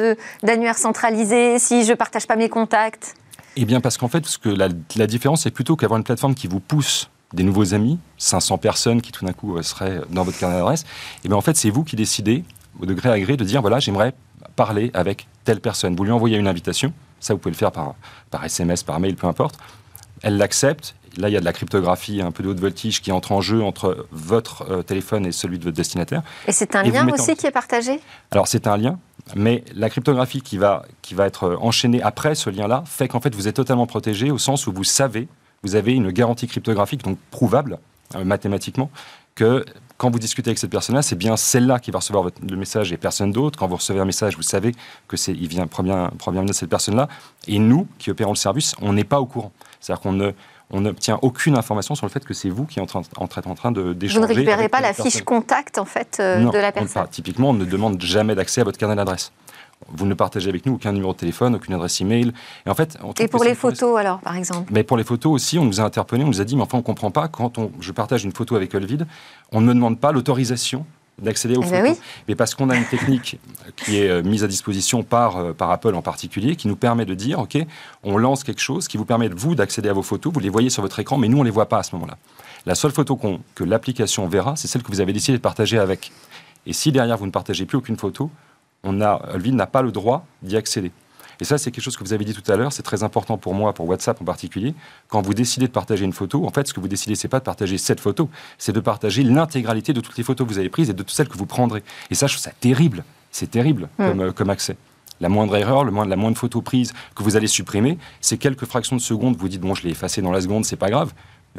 [0.41, 3.15] d'annuaire centralisé, si je ne partage pas mes contacts?
[3.55, 6.33] Eh bien, parce qu'en fait, ce que la, la différence, c'est plutôt qu'avoir une plateforme
[6.33, 10.39] qui vous pousse des nouveaux amis, 500 personnes qui tout d'un coup seraient dans votre
[10.39, 10.85] carnet d'adresse, et
[11.25, 12.45] eh bien en fait c'est vous qui décidez
[12.79, 14.13] au degré à gré de dire voilà j'aimerais
[14.55, 15.93] parler avec telle personne.
[15.95, 17.95] Vous lui envoyez une invitation, ça vous pouvez le faire par,
[18.31, 19.59] par SMS, par mail, peu importe.
[20.21, 20.95] Elle l'accepte.
[21.17, 23.41] Là, il y a de la cryptographie, un peu de haute voltige qui entre en
[23.41, 26.21] jeu entre votre euh, téléphone et celui de votre destinataire.
[26.47, 27.99] Et c'est un lien aussi qui est partagé?
[28.31, 28.99] Alors, c'est un lien,
[29.35, 33.33] mais la cryptographie qui va, qui va être enchaînée après ce lien-là fait qu'en fait,
[33.35, 35.27] vous êtes totalement protégé au sens où vous savez
[35.63, 37.79] vous avez une garantie cryptographique, donc prouvable
[38.15, 38.89] euh, mathématiquement,
[39.35, 39.65] que
[39.97, 42.93] quand vous discutez avec cette personne-là, c'est bien celle-là qui va recevoir votre, le message
[42.93, 43.57] et personne d'autre.
[43.57, 44.73] Quand vous recevez un message, vous savez
[45.07, 47.07] que c'est il vient provient, provient de cette personne-là.
[47.47, 49.51] Et nous, qui opérons le service, on n'est pas au courant.
[49.79, 50.31] C'est-à-dire qu'on ne
[50.71, 53.55] on n'obtient aucune information sur le fait que c'est vous qui êtes en, train, en
[53.55, 54.19] train de d'échanger.
[54.19, 57.07] Vous ne récupérez pas la fiche contact en fait euh, de la personne.
[57.09, 59.31] Typiquement, on ne demande jamais d'accès à votre carnet d'adresse
[59.89, 62.33] vous ne partagez avec nous aucun numéro de téléphone, aucune adresse email.
[62.65, 65.59] Et en fait, et pour les photos alors, par exemple Mais pour les photos aussi,
[65.59, 67.57] on nous a interpellés, on nous a dit, mais enfin, on ne comprend pas quand
[67.57, 69.07] on, je partage une photo avec Olvid,
[69.51, 70.85] on ne me demande pas l'autorisation
[71.21, 72.03] d'accéder aux eh ben photos.
[72.27, 73.39] Mais parce qu'on a une technique
[73.75, 77.05] qui est euh, mise à disposition par, euh, par Apple en particulier, qui nous permet
[77.05, 77.57] de dire, OK,
[78.03, 80.69] on lance quelque chose qui vous permet, vous, d'accéder à vos photos, vous les voyez
[80.69, 82.17] sur votre écran, mais nous, on ne les voit pas à ce moment-là.
[82.65, 83.19] La seule photo
[83.55, 86.11] que l'application verra, c'est celle que vous avez décidé de partager avec.
[86.65, 88.29] Et si derrière, vous ne partagez plus aucune photo,
[88.83, 90.91] on a, n'a pas le droit d'y accéder.
[91.39, 93.37] Et ça, c'est quelque chose que vous avez dit tout à l'heure, c'est très important
[93.37, 94.73] pour moi, pour WhatsApp en particulier.
[95.07, 97.39] Quand vous décidez de partager une photo, en fait, ce que vous décidez, c'est pas
[97.39, 100.69] de partager cette photo, c'est de partager l'intégralité de toutes les photos que vous avez
[100.69, 101.83] prises et de toutes celles que vous prendrez.
[102.09, 103.03] Et ça, je trouve ça terrible.
[103.31, 104.07] C'est terrible hmm.
[104.07, 104.77] comme, euh, comme, accès.
[105.19, 108.65] La moindre erreur, le moindre, la moindre photo prise que vous allez supprimer, c'est quelques
[108.65, 109.35] fractions de secondes.
[109.37, 111.13] Vous dites, bon, je l'ai effacé dans la seconde, c'est pas grave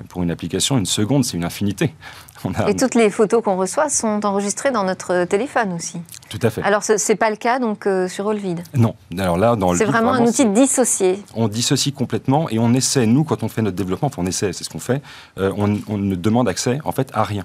[0.09, 1.95] pour une application, une seconde, c'est une infinité.
[2.69, 6.01] Et toutes les photos qu'on reçoit sont enregistrées dans notre téléphone aussi.
[6.29, 6.63] Tout à fait.
[6.63, 8.95] Alors, ce n'est pas le cas donc euh, sur Olvid Non.
[9.19, 11.23] Alors là, dans C'est vraiment, un outil dissocié.
[11.35, 14.53] On dissocie complètement et on essaie, nous, quand on fait notre développement, enfin, on essaie,
[14.53, 15.03] c'est ce qu'on fait,
[15.39, 17.45] euh, on, on ne demande accès, en fait, à rien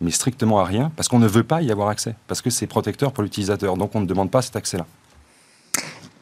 [0.00, 2.66] mais strictement à rien, parce qu'on ne veut pas y avoir accès, parce que c'est
[2.66, 4.86] protecteur pour l'utilisateur, donc on ne demande pas cet accès-là.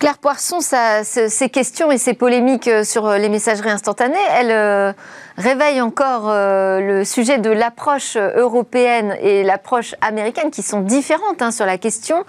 [0.02, 4.92] Claire Poisson, ces questions et ces polémiques euh, sur euh, les messageries instantanées, elles euh,
[5.36, 11.66] réveillent encore le sujet de l'approche européenne et l'approche américaine qui sont différentes hein, sur
[11.66, 12.24] la question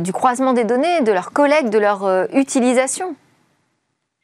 [0.00, 3.14] du croisement des données, de leurs collègues, de leur utilisation.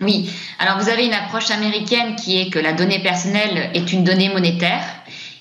[0.01, 4.05] Oui, alors vous avez une approche américaine qui est que la donnée personnelle est une
[4.05, 4.83] donnée monétaire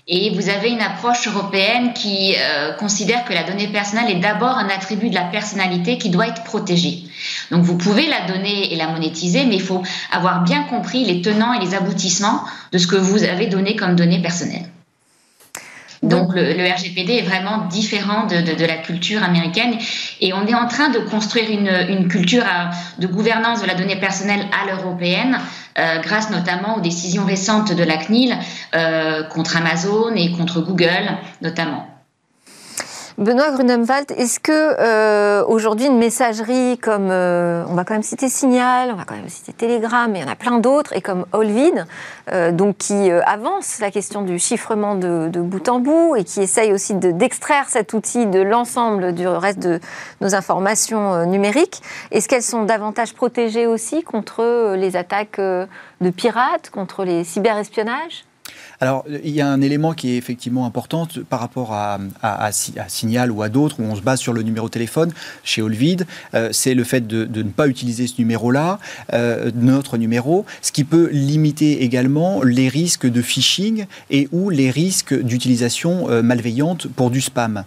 [0.07, 4.57] et vous avez une approche européenne qui euh, considère que la donnée personnelle est d'abord
[4.57, 7.03] un attribut de la personnalité qui doit être protégé.
[7.51, 11.21] Donc vous pouvez la donner et la monétiser, mais il faut avoir bien compris les
[11.21, 12.41] tenants et les aboutissements
[12.71, 14.69] de ce que vous avez donné comme données personnelles.
[16.03, 19.77] Donc le, RGPD est vraiment différent de, la culture américaine
[20.21, 22.43] et on est en train de construire une, culture
[22.99, 25.39] de gouvernance de la donnée personnelle à l'européenne
[25.79, 28.35] euh, grâce notamment aux décisions récentes de la CNIL
[28.75, 31.96] euh, contre Amazon et contre Google notamment.
[33.17, 38.29] Benoît Grunemwald, est-ce que euh, aujourd'hui une messagerie comme, euh, on va quand même citer
[38.29, 41.01] Signal, on va quand même citer Telegram, mais il y en a plein d'autres, et
[41.01, 41.87] comme Olvid,
[42.31, 46.71] euh, donc qui avance la question du chiffrement de, bout en bout et qui essaye
[46.71, 49.79] aussi d'extraire cet outil de l'ensemble du reste de
[50.21, 57.03] nos informations numériques, est-ce qu'elles sont davantage protégées aussi contre les attaques de pirates, contre
[57.03, 58.25] les cyberespionnages
[58.79, 61.99] alors, il y a un élément qui est effectivement important par rapport à,
[62.87, 65.11] Signal ou à d'autres, où on se base sur le numéro de téléphone.
[65.43, 68.79] Chez Olvid, euh, c'est le fait de, ne pas utiliser ce numéro-là,
[69.13, 74.69] euh, notre numéro, ce qui peut limiter également les risques de phishing et ou les
[74.69, 77.63] risques d'utilisation euh, malveillante pour du spam.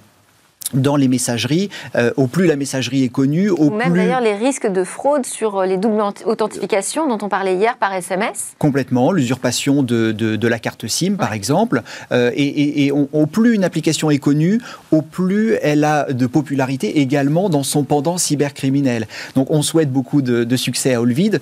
[0.75, 1.71] Dans les messageries.
[1.97, 4.01] Euh, au plus la messagerie est connue, au Ou même plus...
[4.01, 7.93] d'ailleurs les risques de fraude sur euh, les doubles authentifications dont on parlait hier par
[7.95, 8.53] SMS.
[8.59, 11.83] Complètement, l'usurpation de, de, de, la carte SIM par exemple.
[12.13, 16.13] Euh, et, et, et on, au plus une application est connue, au plus elle a
[16.13, 19.07] de popularité également dans son pendant cybercriminel.
[19.35, 21.41] Donc on souhaite beaucoup de, de succès à Olvid.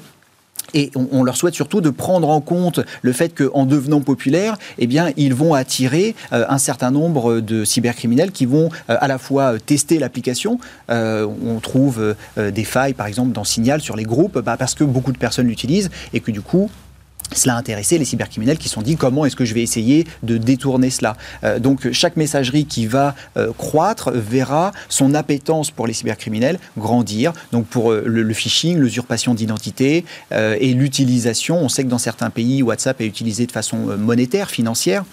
[0.75, 4.89] Et on, leur souhaite surtout de prendre en compte le fait qu'en devenant populaires, eh
[5.17, 9.59] ils vont attirer euh, un certain nombre de cybercriminels qui vont euh, à la fois
[9.59, 10.59] tester l'application.
[10.91, 14.85] Euh, on trouve des failles, par exemple, dans Signal sur les groupes, bah, parce que
[14.85, 16.71] beaucoup de personnes l'utilisent et que du coup,
[17.35, 20.07] cela a intéressé les cybercriminels qui se sont dit comment est-ce que je vais essayer
[20.23, 21.17] de détourner cela?
[21.45, 27.33] Euh, donc chaque messagerie qui va euh, croître verra son appétence pour les cybercriminels grandir.
[27.53, 32.63] Donc pour euh, le, phishing, l'usurpation d'identité et l'utilisation, on sait que dans certains pays,
[32.63, 35.05] WhatsApp est utilisé de façon monétaire, financière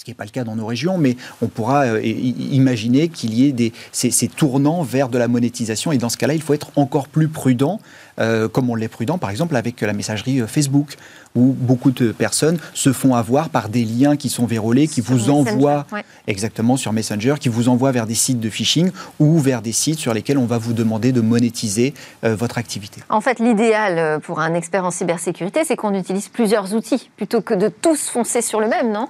[0.00, 3.48] ce qui n'est pas le cas dans nos régions, mais on pourra imaginer qu'il y
[3.48, 5.92] ait ces, tournants vers de la monétisation.
[5.92, 7.80] Et dans ce cas-là, il faut être encore plus prudent,
[8.20, 10.96] euh, comme on l'est prudent, par exemple, avec la messagerie Facebook,
[11.34, 15.04] où beaucoup de personnes se font avoir par des liens qui sont vérolés, qui sur
[15.04, 16.04] vous Messenger, envoient ouais.
[16.26, 19.98] exactement sur Messenger, qui vous envoient vers des sites de phishing ou vers des sites
[19.98, 23.00] sur lesquels on va vous demander de monétiser euh, votre activité.
[23.08, 27.54] En fait, l'idéal pour un expert en cybersécurité, c'est qu'on utilise plusieurs outils plutôt que
[27.54, 29.08] de tous foncer sur le même, non?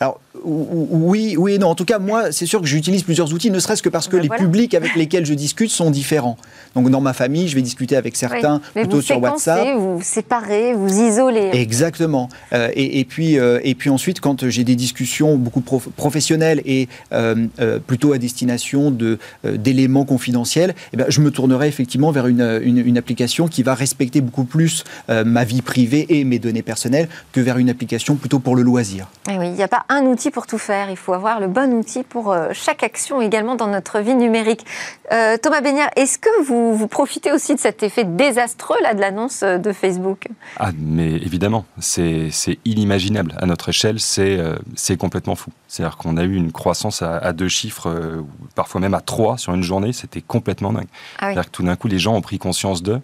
[0.00, 1.68] Alors, oui, oui et non.
[1.68, 4.16] En tout cas, moi, c'est sûr que j'utilise plusieurs outils, ne serait-ce que parce que
[4.16, 4.42] ben les voilà.
[4.44, 6.36] publics avec lesquels je discute sont différents.
[6.76, 8.82] Donc, dans ma famille, je vais discuter avec certains oui.
[8.82, 9.76] plutôt sur WhatsApp.
[9.76, 11.50] Vous séparez, vous isolez.
[11.52, 12.28] Exactement.
[12.52, 16.62] Euh, et, et, puis, euh, et puis ensuite, quand j'ai des discussions beaucoup prof professionnelles
[16.64, 17.46] et euh,
[17.86, 18.96] plutôt à destination
[19.44, 23.74] d'éléments confidentiels, eh ben, je me tournerai effectivement vers une, une, une, application qui va
[23.74, 28.38] respecter beaucoup plus ma vie privée et mes données personnelles que vers une application plutôt
[28.38, 29.08] pour le loisir.
[29.30, 30.90] Et oui, il n'y a pas un outil pour tout faire.
[30.90, 34.64] Il faut avoir le bon outil pour euh, chaque action également dans notre vie numérique.
[35.12, 39.00] Euh, Thomas Bénière, est-ce que vous, vous, profitez aussi de cet effet désastreux là, de
[39.00, 40.28] l'annonce de Facebook?
[40.58, 42.30] Ah, mais évidemment, c'est
[42.64, 43.34] inimaginable.
[43.38, 44.56] À notre échelle, c'est euh,
[44.98, 45.50] complètement fou.
[45.68, 48.22] C'est-à-dire qu'on a eu une croissance à, à deux chiffres, euh,
[48.54, 49.92] parfois même à trois sur une journée.
[49.92, 50.86] C'était complètement dingue.
[51.18, 51.34] Ah oui.
[51.34, 53.00] C'est-à-dire que tout d'un coup, les gens ont pris conscience d'eux.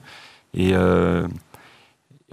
[0.54, 1.26] Et euh,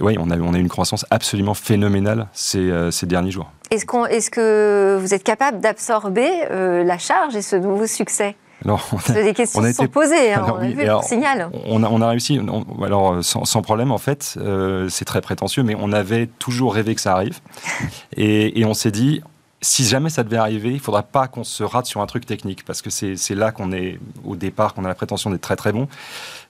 [0.02, 3.52] oui, on a, on a une croissance absolument phénoménale ces, euh, ces derniers jours.
[3.70, 8.36] Est-ce qu est que vous êtes capable d'absorber euh, la charge et ce nouveau succès?
[8.64, 11.08] Alors, on a, des questions se sont posées, hein, on a oui, vu alors, le
[11.08, 11.50] signal.
[11.66, 15.22] On a, on a réussi, on, alors sans, sans, problème en fait, euh, c'est très
[15.22, 17.40] prétentieux, mais on avait toujours rêvé que ça arrive.
[18.18, 19.22] et, et on s'est dit,
[19.62, 22.26] si jamais ça devait arriver, il ne faudra pas qu'on se rate sur un truc
[22.26, 25.56] technique, parce que c'est là qu'on est, au départ, qu'on a la prétention d'être très
[25.56, 25.88] très bon.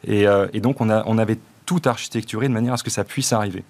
[0.07, 1.37] Et, euh, et donc on, a, on avait
[1.71, 3.63] tout architecturé de manière à ce que ça puisse arriver.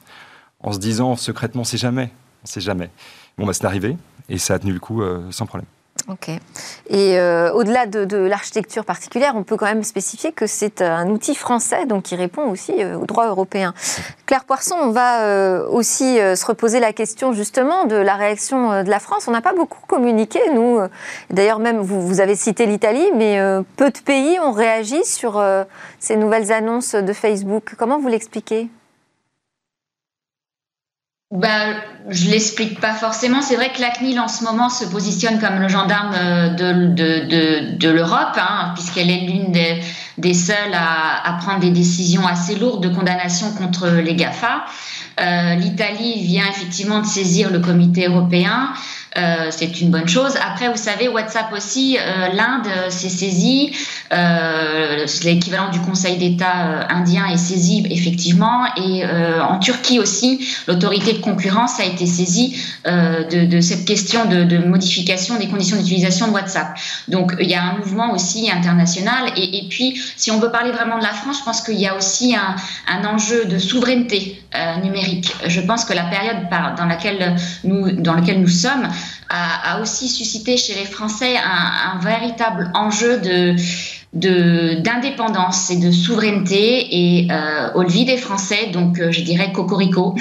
[0.60, 2.12] En se disant secrètement, c'est jamais,
[2.44, 2.90] sait jamais.
[3.38, 3.96] Bon, bah, c'est arrivé,
[4.28, 5.68] et ça a tenu le coup euh, sans problème.
[6.08, 6.30] Ok.
[6.30, 11.08] Et euh, au-delà de, de l'architecture particulière, on peut quand même spécifier que c'est un
[11.10, 13.74] outil français, donc qui répond aussi euh, au droit européen.
[14.26, 18.90] Claire Poisson, on va euh, aussi se reposer la question justement de la réaction de
[18.90, 19.28] la France.
[19.28, 20.80] On n'a pas beaucoup communiqué, nous.
[21.30, 23.40] D'ailleurs, même vous, vous, avez cité l'Italie, mais
[23.76, 25.44] peu de pays ont réagi sur
[26.00, 27.76] ces nouvelles annonces de Facebook.
[27.78, 28.70] Comment vous l'expliquez?
[31.32, 31.76] Ben,
[32.10, 33.41] je l'explique pas forcément.
[33.41, 36.13] C'est vrai que la CNIL en ce moment se positionne comme le gendarme
[36.58, 39.82] de, de, de, de l'Europe, hein, puisqu'elle est l'une des,
[40.17, 44.65] des, seules à, à, prendre des décisions assez lourdes de condamnation contre les GAFA.
[45.22, 48.74] Euh, L'Italie vient effectivement de saisir le comité européen.
[49.17, 50.38] Euh, c'est une bonne chose.
[50.38, 53.76] Après, vous savez, WhatsApp aussi, euh, l'Inde s'est saisie, euh,
[55.24, 61.80] l'équivalent du Conseil d'État indien est saisi effectivement, et en Turquie aussi, l'autorité de concurrence
[61.80, 66.78] a été saisie de, de, cette question de, de, modification des conditions d'utilisation de WhatsApp.
[67.08, 69.32] Donc, il y a un mouvement aussi international.
[69.38, 71.88] Et, et, puis, si on veut parler vraiment de la France, je pense qu'il y
[71.88, 72.56] a aussi un,
[72.88, 74.41] un enjeu de souveraineté
[74.84, 75.34] numérique.
[75.47, 78.88] Je pense que la période dans laquelle nous, dans laquelle nous sommes
[79.30, 83.56] a, a, aussi suscité chez les Français un, un véritable enjeu de
[84.13, 90.15] d'indépendance et de souveraineté et euh, au levier des Français, donc euh, je dirais cocorico.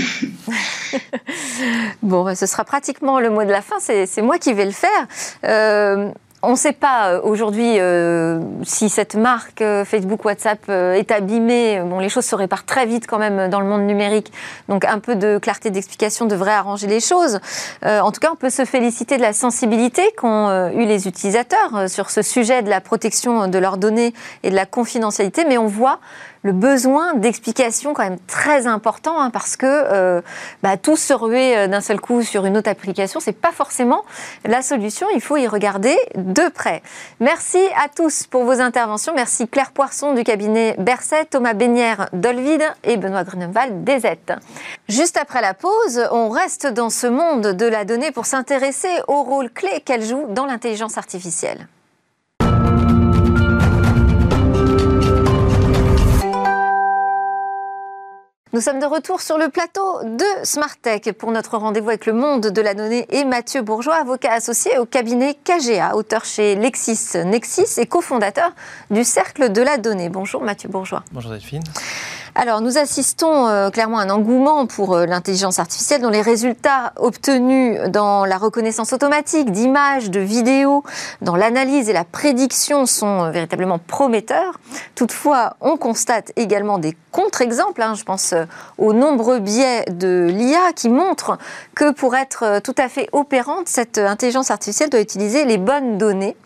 [2.02, 5.06] bon, ce sera pratiquement le mot de la fin, c'est moi qui vais le faire.
[5.44, 11.10] Euh, on ne sait pas aujourd'hui euh, si cette marque euh, Facebook, WhatsApp euh, est
[11.10, 11.80] abîmée.
[11.84, 14.32] Bon, les choses se réparent très vite quand même dans le monde numérique.
[14.68, 17.40] Donc un peu de clarté d'explication devrait arranger les choses.
[17.84, 21.06] Euh, en tout cas, on peut se féliciter de la sensibilité qu'ont euh, eu les
[21.06, 25.44] utilisateurs sur ce sujet de la protection de leurs données et de la confidentialité.
[25.46, 26.00] Mais on voit
[26.42, 30.20] le besoin d'explications quand même très important hein, parce que euh,
[30.62, 34.04] bah, tous se ruer euh, d'un seul coup sur une autre application, c'est pas forcément
[34.44, 35.06] la solution.
[35.14, 36.82] Il faut y regarder de près.
[37.20, 39.12] Merci à tous pour vos interventions.
[39.14, 44.06] Merci Claire Poisson du cabinet Berset, Thomas Bénière d'Olvide et Benoît Gruneval d'EZ.
[44.88, 49.22] Juste après la pause, on reste dans ce monde de la donnée pour s'intéresser au
[49.22, 51.68] rôle clé qu'elle joue dans l'intelligence artificielle.
[58.60, 62.48] Nous sommes de retour sur le plateau de Smartech pour notre rendez-vous avec le monde
[62.48, 67.86] de la donnée et Mathieu Bourgeois, avocat associé au cabinet KGA, auteur chez LexisNexis et
[67.86, 68.52] cofondateur
[68.90, 70.10] du Cercle de la donnée.
[70.10, 71.02] Bonjour Mathieu Bourgeois.
[71.10, 71.62] Bonjour Delphine.
[72.36, 76.92] Alors, nous assistons euh, clairement à un engouement pour euh, l'intelligence artificielle dont les résultats
[76.96, 80.84] obtenus dans la reconnaissance automatique d'images, de vidéos,
[81.22, 84.60] dans l'analyse et la prédiction sont euh, véritablement prometteurs.
[84.94, 87.82] Toutefois, on constate également des contre-exemples.
[87.82, 87.94] Hein.
[87.94, 88.34] je pense
[88.78, 91.36] aux nombreux biais de l'IA qui montrent
[91.74, 96.36] que pour être tout à fait opérante, cette intelligence artificielle doit utiliser les bonnes données,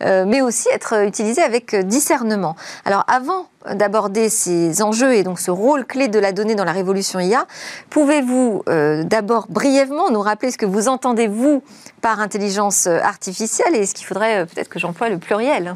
[0.00, 2.56] mais aussi être utilisée avec discernement.
[2.84, 6.72] Alors, avant d'aborder ces enjeux et donc ce rôle clé de la donnée dans la
[6.72, 7.46] révolution IA,
[7.90, 11.62] pouvez-vous euh, d'abord brièvement nous rappeler ce que vous entendez, vous,
[12.00, 15.74] par intelligence artificielle et est-ce qu'il faudrait euh, peut-être que j'emploie le pluriel?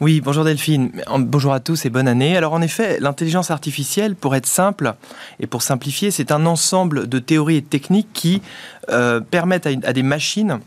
[0.00, 2.36] Oui, bonjour Delphine, bonjour à tous et bonne année.
[2.36, 4.94] Alors en effet, l'intelligence artificielle, pour être simple
[5.38, 8.42] et pour simplifier, c'est un ensemble de théories et de techniques qui
[8.88, 10.58] euh, permettent à des machines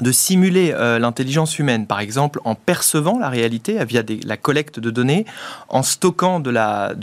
[0.00, 4.90] de simuler euh, l'intelligence humaine, par exemple en percevant la réalité via la collecte de
[4.90, 5.24] données,
[5.68, 6.50] en stockant de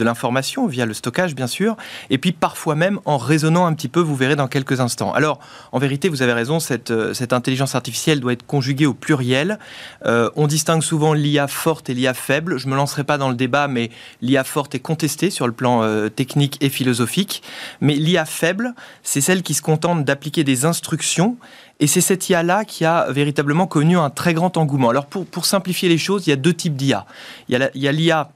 [0.04, 1.76] l'information via le stockage bien sûr,
[2.10, 5.12] et puis parfois même en raisonnant un petit peu, vous verrez dans quelques instants.
[5.14, 5.40] Alors
[5.72, 9.58] en vérité, vous avez raison, cette, euh, intelligence artificielle doit être conjuguée au pluriel.
[10.06, 12.60] Euh, on distingue souvent l'IA forte et l'IA faible.
[12.60, 13.90] Je ne me lancerai pas dans le débat, mais
[14.22, 17.42] l'IA forte est contestée sur le plan technique et philosophique.
[17.82, 21.38] Mais l'IA faible, c'est celle qui se contente d'appliquer des instructions
[21.80, 24.90] et c'est cette IA-là qui a véritablement connu un très grand engouement.
[24.90, 27.06] Alors pour, pour simplifier les choses, il y a deux types d'IA.
[27.50, 28.32] Il y a l'IA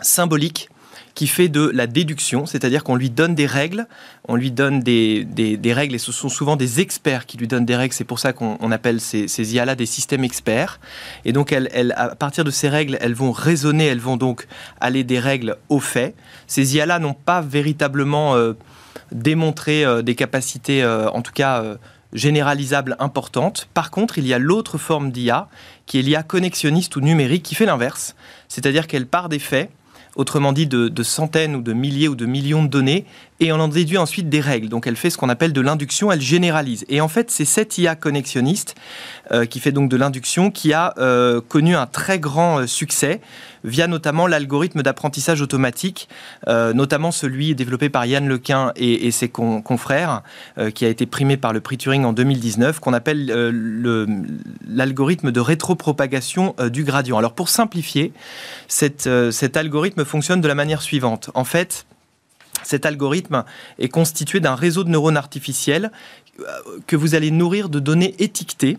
[0.00, 0.70] symbolique
[1.18, 3.88] qui fait de la déduction, c'est-à-dire qu'on lui donne des règles,
[4.28, 7.64] on lui donne des, des, règles, et ce sont souvent des experts qui lui donnent
[7.64, 10.78] des règles, c'est pour ça qu'on appelle ces, ces IA-là des systèmes experts.
[11.24, 14.46] Et donc, elles, à partir de ces règles, elles vont raisonner, elles vont donc
[14.80, 16.14] aller des règles aux faits.
[16.46, 18.52] Ces IA-là n'ont pas véritablement euh,
[19.10, 21.64] démontré euh, des capacités, euh, en tout cas
[22.12, 23.68] généralisable importante.
[23.74, 25.48] Par contre, il y a l'autre forme d'IA,
[25.86, 28.14] qui est l'IA connexionniste ou numérique, qui fait l'inverse.
[28.48, 29.70] C'est-à-dire qu'elle part des faits,
[30.16, 33.06] autrement dit de, centaines ou de milliers ou de millions de données,
[33.40, 34.68] et on en déduit ensuite des règles.
[34.68, 36.84] Donc elle fait ce qu'on appelle de l'induction, elle généralise.
[36.88, 38.74] Et en fait, c'est cette IA connexionniste
[39.32, 43.20] euh, qui fait donc de l'induction qui a euh, connu un très grand euh, succès
[43.64, 46.08] via notamment l'algorithme d'apprentissage automatique,
[46.46, 50.22] notamment celui développé par Yann Lequin et, ses confrères,
[50.76, 53.26] qui a été primé par le prix Turing en 2019, qu'on appelle
[54.68, 57.18] l'algorithme de rétropropagation du gradient.
[57.18, 58.12] Alors pour simplifier,
[58.68, 61.30] cet algorithme fonctionne de la manière suivante.
[61.34, 61.84] En fait,
[62.64, 63.44] cet algorithme
[63.78, 65.90] est constitué d'un réseau de neurones artificiels
[66.40, 66.44] euh,
[66.86, 68.78] que vous allez nourrir de données étiquetées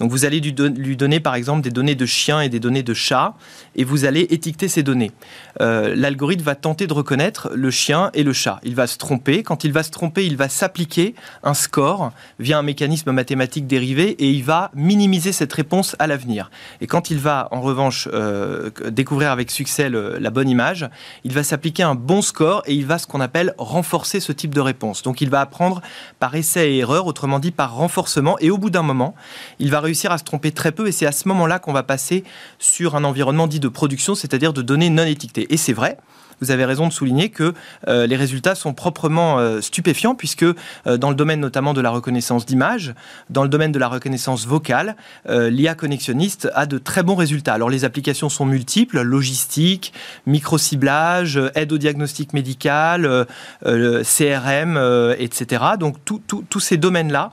[0.00, 2.94] donc vous allez lui donner par exemple des données de chiens et des données de
[2.94, 3.34] chats
[3.76, 5.12] et vous allez étiqueter ces données.
[5.60, 8.60] Euh, l'algorithme va tenter de reconnaître le chien et le chat.
[8.64, 9.42] Il va se tromper.
[9.42, 14.10] Quand il va se tromper, il va s'appliquer un score via un mécanisme mathématique dérivé
[14.12, 16.50] et il va minimiser cette réponse à l'avenir.
[16.80, 20.88] Et quand il va en revanche euh, découvrir avec succès la bonne image,
[21.24, 24.54] il va s'appliquer un bon score et il va ce qu'on appelle renforcer ce type
[24.54, 25.02] de réponse.
[25.02, 25.82] Donc il va apprendre
[26.18, 28.38] par essai et erreur, autrement dit par renforcement.
[28.38, 29.14] Et au bout d'un moment,
[29.58, 31.82] il va réussir à se tromper très peu et c'est à ce moment-là qu'on va
[31.82, 32.24] passer
[32.58, 35.52] sur un environnement dit de production, c'est-à-dire de données non étiquetées.
[35.52, 35.98] Et c'est vrai,
[36.40, 37.54] vous avez raison de souligner que
[37.88, 40.54] euh, les résultats sont proprement euh, stupéfiants, puisque euh,
[40.98, 42.94] dans le domaine notamment de la reconnaissance d'image,
[43.28, 44.96] dans le domaine de la reconnaissance vocale,
[45.28, 47.54] l'IA connexionniste a de très bons résultats.
[47.54, 49.92] Alors les applications sont multiples, logistique,
[50.26, 53.26] micro-ciblage, aide au diagnostic médical,
[53.62, 54.78] CRM,
[55.18, 55.64] etc.
[55.78, 57.30] Donc tous ces domaines-là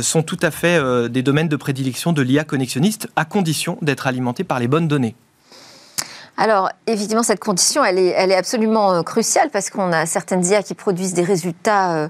[0.00, 4.44] sont tout à fait des domaines de prédilection de l'IA connexionniste, à condition d'être alimentés
[4.44, 5.14] par les bonnes données.
[6.40, 10.46] Alors, évidemment, cette condition, elle est, elle est absolument euh, cruciale parce qu'on a certaines
[10.46, 12.08] IA qui produisent des résultats euh,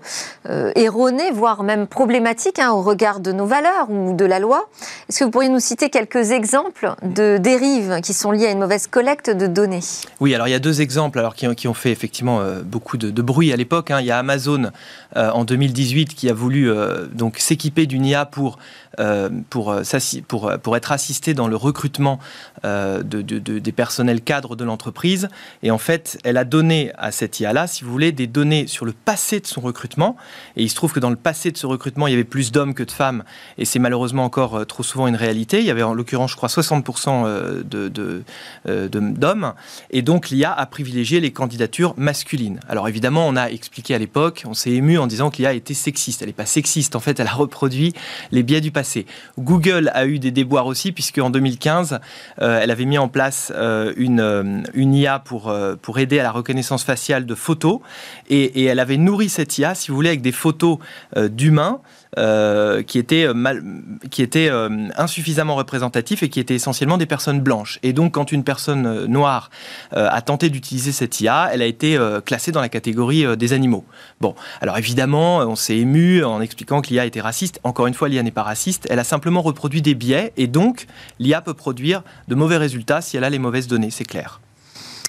[0.51, 4.69] euh, erronés, voire même problématiques hein, au regard de nos valeurs ou de la loi.
[5.09, 8.59] Est-ce que vous pourriez nous citer quelques exemples de dérives qui sont liées à une
[8.59, 9.81] mauvaise collecte de données?
[10.21, 13.51] Oui, alors il y a deux exemples alors, qui, ont fait effectivement beaucoup de, bruit
[13.51, 13.91] à l'époque.
[13.91, 14.01] Hein.
[14.01, 14.71] Il y a Amazon
[15.17, 16.71] en 2018 qui a voulu
[17.13, 18.59] donc s'équiper d'une IA pour
[19.51, 19.75] pour,
[20.27, 22.19] pour, pour, être assisté dans le recrutement
[22.65, 25.29] de, des personnels le cadre de l'entreprise.
[25.63, 28.85] Et en fait, elle a donné à cette IA-là, si vous voulez, des données sur
[28.85, 30.17] le passé de son recrutement.
[30.57, 32.53] Et il se trouve que dans le passé de ce recrutement, il y avait plus
[32.53, 33.25] d'hommes que de femmes.
[33.57, 35.61] Et c'est malheureusement encore euh, trop souvent une réalité.
[35.61, 38.23] Il y avait en l'occurrence, je crois, 60% euh, de, de,
[38.65, 39.55] d'hommes.
[39.91, 42.61] Et donc, l'IA a privilégié les candidatures masculines.
[42.69, 45.75] Alors évidemment, on a expliqué à l'époque, on s'est ému en disant que l'IA était
[45.75, 46.23] sexiste.
[46.23, 46.97] Elle n'est pas sexiste.
[46.97, 47.93] En fait, elle a reproduit
[48.33, 48.88] les biais du passé.
[49.39, 52.01] Google a eu des déboires aussi, puisque en 2015,
[52.39, 53.53] elle avait mis en place
[53.97, 55.53] une, une IA pour,
[55.99, 57.81] aider à la reconnaissance faciale de photos.
[58.29, 60.79] Et, elle avait nourri cette IA, si vous voulez, avec des photos
[61.17, 61.81] euh, d'humains.
[62.17, 63.59] Euh, qui étaient, euh,
[64.19, 64.51] étaient
[64.97, 67.79] insuffisamment représentatifs et qui étaient essentiellement des personnes blanches.
[67.83, 69.51] Et donc, quand une personne noire
[69.93, 73.85] a tenté d'utiliser cette IA, elle a été classée dans la catégorie des animaux.
[74.21, 77.61] Bon, alors évidemment, on s'est ému en expliquant que l'IA était raciste.
[77.63, 78.87] Encore une fois, l'IA n'est pas raciste.
[78.91, 80.87] Elle a simplement reproduit des biais et donc
[81.19, 84.41] l'IA peut produire de mauvais résultats si elle a les mauvaises données, c'est clair.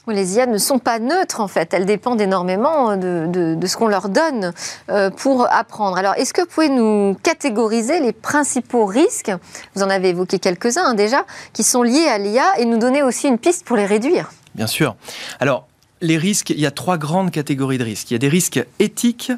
[0.09, 4.09] Les IA ne sont pas neutres en fait, elles dépendent énormément de, ce qu'on leur
[4.09, 4.53] donne
[4.89, 5.97] euh, pour apprendre.
[5.97, 9.31] Alors est-ce que vous pouvez nous catégoriser les principaux risques,
[9.75, 13.03] vous en avez évoqué quelques-uns hein, déjà, qui sont liés à l'IA et nous donner
[13.03, 14.95] aussi une piste pour les réduire Bien sûr.
[15.39, 15.67] Alors
[16.01, 18.11] les risques, il y a trois grandes catégories de risques.
[18.11, 19.31] Il y a des risques éthiques,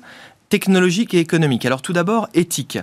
[0.49, 1.65] technologiques et économiques.
[1.65, 2.77] Alors tout d'abord, éthique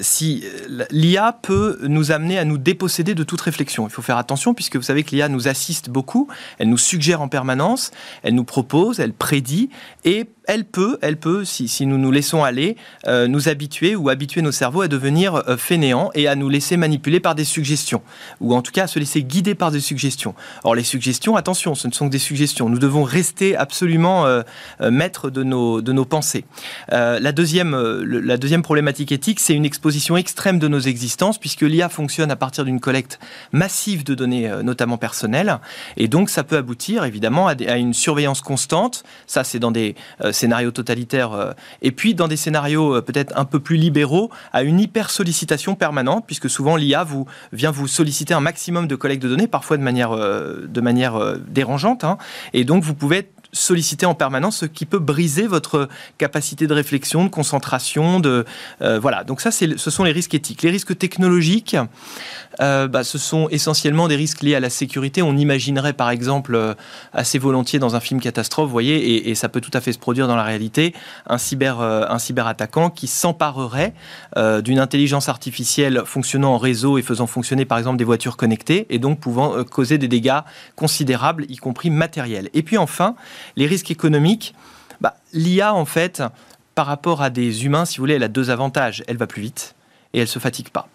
[0.00, 3.86] si euh, l'IA peut nous amener à nous déposséder de toute réflexion.
[3.86, 6.28] Il faut faire attention puisque vous savez que l'IA nous assiste beaucoup,
[6.58, 7.90] elle nous suggère en permanence,
[8.22, 9.70] elle nous propose, elle prédit
[10.04, 12.76] et elle peut, elle peut, si, nous nous laissons aller,
[13.06, 16.78] euh, nous habituer ou habituer nos cerveaux à devenir euh, fainéants et à nous laisser
[16.78, 18.00] manipuler par des suggestions,
[18.40, 20.34] ou en tout cas à se laisser guider par des suggestions.
[20.64, 22.70] Or, les suggestions, attention, ce ne sont que des suggestions.
[22.70, 24.42] Nous devons rester absolument euh,
[24.80, 26.46] maîtres de nos, de nos pensées.
[26.90, 31.90] la, deuxième, la deuxième problématique éthique, c'est une exposition extrême de nos existences, puisque l'IA
[31.90, 33.20] fonctionne à partir d'une collecte
[33.52, 35.58] massive de données, notamment personnelles,
[35.98, 39.04] et donc ça peut aboutir évidemment à, à une surveillance constante.
[39.26, 39.94] Ça, c'est dans des
[40.38, 44.62] scénarios totalitaires, euh, et puis dans des scénarios euh, peut-être un peu plus libéraux, à
[44.62, 49.22] une hyper sollicitation permanente, puisque souvent l'IA vous, vient vous solliciter un maximum de collecte
[49.22, 52.18] de données, parfois de manière, euh, de manière dérangeante, hein.
[52.52, 56.74] et donc vous pouvez être solliciter en permanence, ce qui peut briser votre capacité de
[56.74, 58.44] réflexion, de concentration, de
[59.00, 59.24] voilà.
[59.24, 60.60] Donc ça, ce sont les risques éthiques.
[60.60, 61.74] Les risques technologiques,
[62.60, 65.22] euh, bah, ce sont essentiellement des risques liés à la sécurité.
[65.22, 66.74] On imaginerait par exemple euh,
[67.12, 70.26] assez volontiers dans un film catastrophe, voyez, et, ça peut tout à fait se produire
[70.26, 70.94] dans la réalité,
[71.26, 73.94] un cyber, euh, cyberattaquant qui s'emparerait
[74.62, 78.98] d'une intelligence artificielle fonctionnant en réseau et faisant fonctionner par exemple des voitures connectées, et
[78.98, 80.40] donc pouvant causer des dégâts
[80.76, 82.50] considérables, y compris matériels.
[82.54, 83.14] Et puis enfin,
[83.56, 84.54] les risques économiques.
[85.00, 86.22] Bah, L'IA, en fait,
[86.74, 89.04] par rapport à des humains, si vous voulez, elle a deux avantages.
[89.06, 89.74] Elle va plus vite
[90.12, 90.88] et elle se fatigue pas.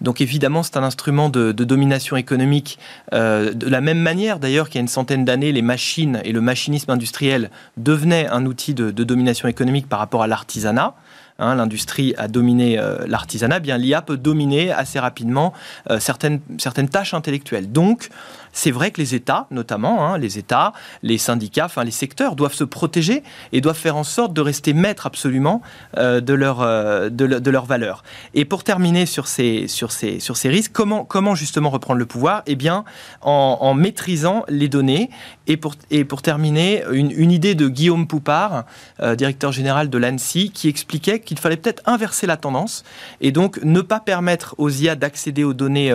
[0.00, 2.78] Donc évidemment, c'est un instrument de, domination économique.
[3.12, 6.32] Euh, de la même manière, d'ailleurs, qu'il y a une centaine d'années, les machines et
[6.32, 10.94] le machinisme industriel devenaient un outil de, domination économique par rapport à l'artisanat.
[11.38, 15.52] Hein, l'industrie a dominé euh, l'artisanat, bien l'IA peut dominer assez rapidement
[15.90, 17.70] euh, certaines, certaines tâches intellectuelles.
[17.70, 18.08] Donc,
[18.56, 22.54] c'est vrai que les États, notamment, hein, les États, les syndicats, enfin les secteurs doivent
[22.54, 25.60] se protéger et doivent faire en sorte de rester maîtres absolument
[25.98, 28.02] euh, de, leur, euh, de, leurs valeurs.
[28.32, 32.06] Et pour terminer sur ces, sur ces, sur ces risques, comment, comment justement reprendre le
[32.06, 32.42] pouvoir?
[32.46, 32.84] Eh bien,
[33.20, 35.10] en, maîtrisant les données.
[35.48, 38.64] Et pour, et pour terminer, une, idée de Guillaume Poupard,
[39.00, 42.84] euh, directeur général de l'ANSI, qui expliquait qu'il fallait peut-être inverser la tendance
[43.20, 45.92] et donc ne pas permettre aux IA d'accéder aux données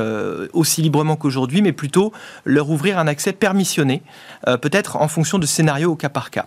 [0.54, 2.14] aussi librement qu'aujourd'hui, mais plutôt
[2.52, 4.04] leur ouvrir un accès permissionné,
[4.48, 6.46] euh, peut-être en fonction de scénarios au cas par cas.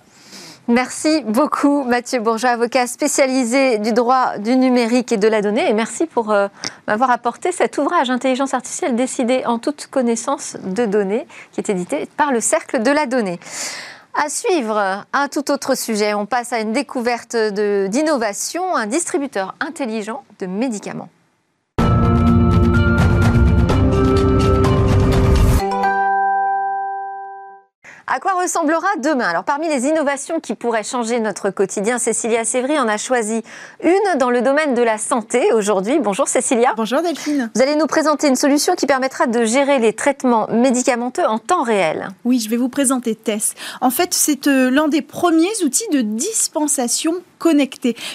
[0.67, 5.69] Merci beaucoup Mathieu Bourgeois, avocat spécialisé du droit du numérique et de la donnée.
[5.69, 6.49] Et merci pour euh,
[6.87, 12.09] m'avoir apporté cet ouvrage Intelligence artificielle décidée en toute connaissance de données, qui est édité
[12.17, 13.39] par le Cercle de la donnée.
[14.15, 16.15] À suivre, un tout autre sujet.
[16.15, 21.09] On passe à une découverte d'innovation, un distributeur intelligent de médicaments.
[28.07, 29.27] À quoi ressemblera demain?
[29.27, 33.43] Alors parmi les innovations qui pourraient changer notre quotidien, Cécilia Sévry en a choisi
[33.83, 35.99] une dans le domaine de la santé aujourd'hui.
[36.01, 36.75] Bonjour Cécilia.
[36.77, 37.51] Bonjour Delphine.
[37.55, 41.63] Vous allez nous présenter une solution qui permettra de gérer les traitements médicamenteux en temps
[41.63, 42.09] réel.
[42.27, 43.55] Oui, je vais vous présenter TESS.
[43.81, 47.15] En fait, c'est euh, l'un des premiers outils de dispensation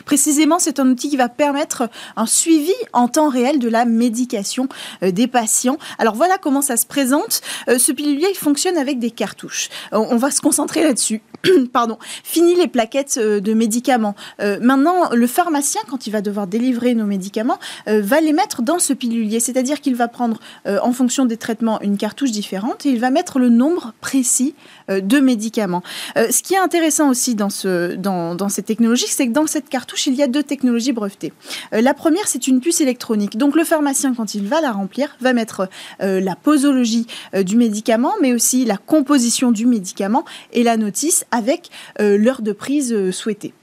[0.05, 4.67] Précisément, c'est un outil qui va permettre un suivi en temps réel de la médication
[5.03, 5.77] euh, des patients.
[5.97, 7.41] Alors voilà comment ça se présente.
[7.67, 9.69] Euh, ce pilulier il fonctionne avec des cartouches.
[9.91, 11.21] On va se concentrer là-dessus.
[11.73, 14.15] pardon, fini les plaquettes euh, de médicaments.
[14.41, 18.61] Euh, maintenant, le pharmacien, quand il va devoir délivrer nos médicaments, euh, va les mettre
[18.61, 19.39] dans ce pilulier.
[19.39, 23.39] C'est-à-dire qu'il va prendre, en fonction des traitements, une cartouche différente et il va mettre
[23.39, 24.55] le nombre précis
[24.89, 25.83] de médicaments.
[26.15, 29.69] ce qui est intéressant aussi dans, ce, dans, dans cette technologie, c'est que dans cette
[29.69, 31.33] cartouche, il y a deux technologies brevetées.
[31.71, 33.37] la première, c'est une puce électronique.
[33.37, 35.69] Donc le pharmacien, quand il va la remplir, va mettre
[35.99, 41.69] la posologie du médicament, mais aussi la composition du médicament et la notice avec
[41.99, 43.53] euh, l'heure de prise euh, souhaitée.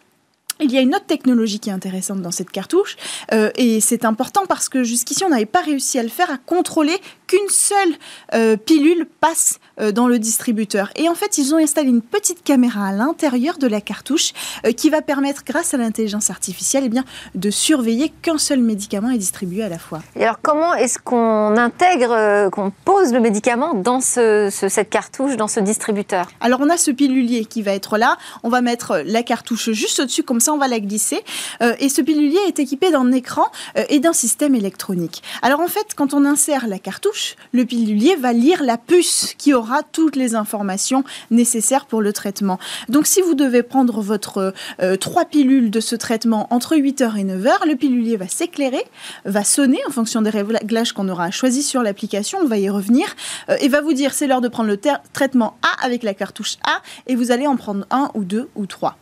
[0.59, 2.97] Il y a une autre technologie qui est intéressante dans cette cartouche,
[3.33, 6.39] euh, et c'est important parce que jusqu'ici, on n'avait pas réussi à le faire, à
[6.39, 6.97] contrôler
[7.27, 10.91] qu'une seule pilule passe euh, dans le distributeur.
[10.97, 14.33] Et en fait, ils ont installé une petite caméra à l'intérieur de la cartouche
[14.65, 17.05] euh, qui va permettre, grâce à l'intelligence artificielle, eh bien,
[17.35, 20.01] de surveiller qu'un seul médicament est distribué à la fois.
[20.15, 25.37] Et alors, comment est-ce qu'on intègre, euh, qu'on pose le médicament dans ce, cette cartouche,
[25.37, 26.29] dans ce distributeur?
[26.41, 28.17] Alors, on a ce pilulier qui va être là.
[28.45, 31.23] On va mettre la cartouche juste au-dessus, comme ça, on va la glisser.
[31.61, 33.47] et ce pilulier est équipé d'un écran
[33.91, 35.23] et d'un système électronique.
[35.43, 37.16] Alors, en fait, quand on insère la cartouche,
[37.53, 42.59] le pilulier va lire la puce qui aura toutes les informations nécessaires pour le traitement.
[42.89, 47.25] Donc si vous devez prendre votre euh, trois pilules de ce traitement entre 8h et
[47.25, 48.85] 9h, le pilulier va s'éclairer,
[49.25, 53.07] va sonner en fonction des réglages qu'on aura choisi sur l'application, on va y revenir,
[53.49, 54.81] euh, et va vous dire c'est l'heure de prendre le
[55.13, 58.67] traitement A avec la cartouche A, et vous allez en prendre un ou deux ou
[58.67, 58.97] trois.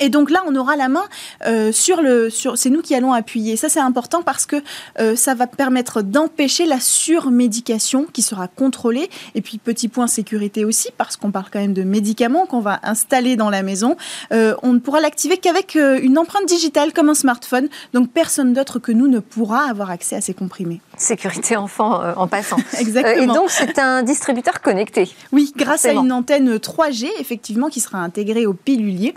[0.00, 1.04] Et donc là, on aura la main
[1.46, 2.30] euh, sur le.
[2.30, 3.56] Sur, c'est nous qui allons appuyer.
[3.56, 4.56] Ça, c'est important parce que
[4.98, 9.10] euh, ça va permettre d'empêcher la surmédication qui sera contrôlée.
[9.34, 12.80] Et puis, petit point sécurité aussi, parce qu'on parle quand même de médicaments qu'on va
[12.82, 13.96] installer dans la maison.
[14.32, 17.68] Euh, on ne pourra l'activer qu'avec une empreinte digitale comme un smartphone.
[17.92, 20.80] Donc, personne d'autre que nous ne pourra avoir accès à ces comprimés.
[20.96, 22.56] Sécurité enfant en passant.
[22.78, 23.22] Exactement.
[23.22, 25.10] et donc, c'est un distributeur connecté.
[25.32, 29.14] Oui, grâce à une antenne 3G, effectivement, qui sera intégrée au pilulier.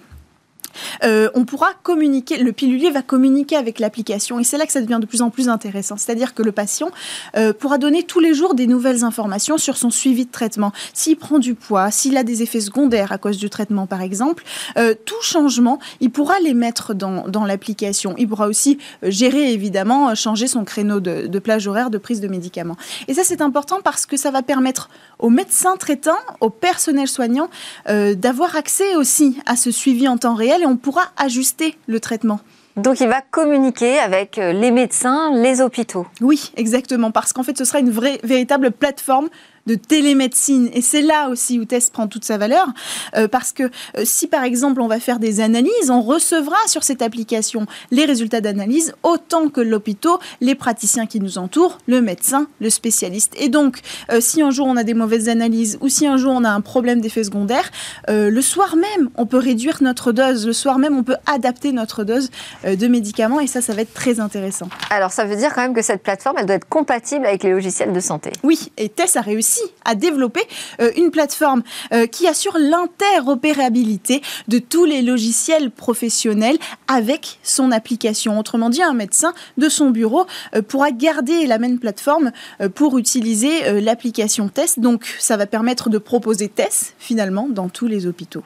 [1.03, 4.81] Euh, on pourra communiquer, le pilulier va communiquer avec l'application et c'est là que ça
[4.81, 5.97] devient de plus en plus intéressant.
[5.97, 6.89] C'est-à-dire que le patient
[7.35, 10.71] euh, pourra donner tous les jours des nouvelles informations sur son suivi de traitement.
[10.93, 14.43] S'il prend du poids, s'il a des effets secondaires à cause du traitement par exemple,
[14.77, 18.15] euh, tout changement, il pourra les mettre dans, l'application.
[18.17, 22.27] Il pourra aussi gérer évidemment, changer son créneau de, de plage horaire de prise de
[22.27, 22.77] médicaments.
[23.07, 27.49] Et ça c'est important parce que ça va permettre aux médecins traitants, au personnel soignant
[27.87, 32.39] d'avoir accès aussi à ce suivi en temps réel on pourra ajuster le traitement.
[32.75, 36.07] Donc il va communiquer avec euh, les médecins, les hôpitaux.
[36.21, 39.29] Oui, exactement, parce qu'en fait ce sera une vraie, véritable plateforme
[39.65, 40.69] de télémédecine.
[40.73, 42.67] Et c'est là aussi où TEST prend toute sa valeur,
[43.15, 46.83] euh, parce que euh, si par exemple on va faire des analyses, on recevra sur
[46.83, 52.47] cette application les résultats d'analyse autant que l'hôpital, les praticiens qui nous entourent, le médecin,
[52.59, 53.33] le spécialiste.
[53.37, 53.79] Et donc,
[54.19, 56.61] si un jour on a des mauvaises analyses ou si un jour on a un
[56.61, 57.69] problème d'effet secondaire,
[58.07, 62.03] le soir même, on peut réduire notre dose, le soir même, on peut adapter notre
[62.03, 62.31] dose
[62.63, 64.69] de médicaments et ça, ça va être très intéressant.
[64.89, 67.51] Alors, ça veut dire quand même que cette plateforme, elle doit être compatible avec les
[67.51, 68.31] logiciels de santé.
[68.43, 70.41] Oui, et TEST a réussi à développer
[70.81, 76.57] euh, une plateforme euh, qui assure l'interopérabilité de tous les logiciels professionnels
[76.87, 78.39] avec son application.
[78.39, 82.31] Autrement dit, un médecin de son bureau euh, pourra garder la même plateforme
[82.75, 84.79] pour utiliser l'application TEST.
[84.79, 88.43] Donc, ça va permettre de proposer TEST finalement dans tous les hôpitaux.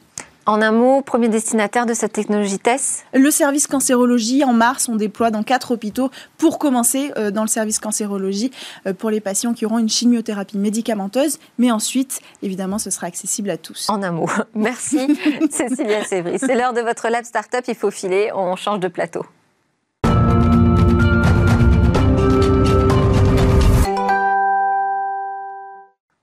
[0.47, 4.95] En un mot, premier destinataire de cette technologie TESS Le service cancérologie, en mars, on
[4.95, 8.51] déploie dans quatre hôpitaux pour commencer euh, dans le service cancérologie
[8.85, 11.39] euh, pour les patients qui auront une chimiothérapie médicamenteuse.
[11.57, 13.89] Mais ensuite, évidemment, ce sera accessible à tous.
[13.89, 14.29] En un mot.
[14.55, 15.17] Merci
[15.51, 16.39] Cécilia Sévry.
[16.39, 19.25] C'est l'heure de votre lab startup, il faut filer, on change de plateau.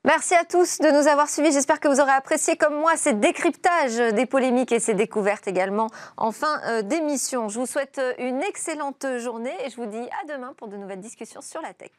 [0.07, 1.51] Merci à tous de nous avoir suivis.
[1.51, 5.89] J'espère que vous aurez apprécié comme moi ces décryptages des polémiques et ces découvertes également
[6.19, 7.49] en fin euh, d'émission.
[7.49, 11.01] Je vous souhaite une excellente journée et je vous dis à demain pour de nouvelles
[11.01, 11.91] discussions sur la tech.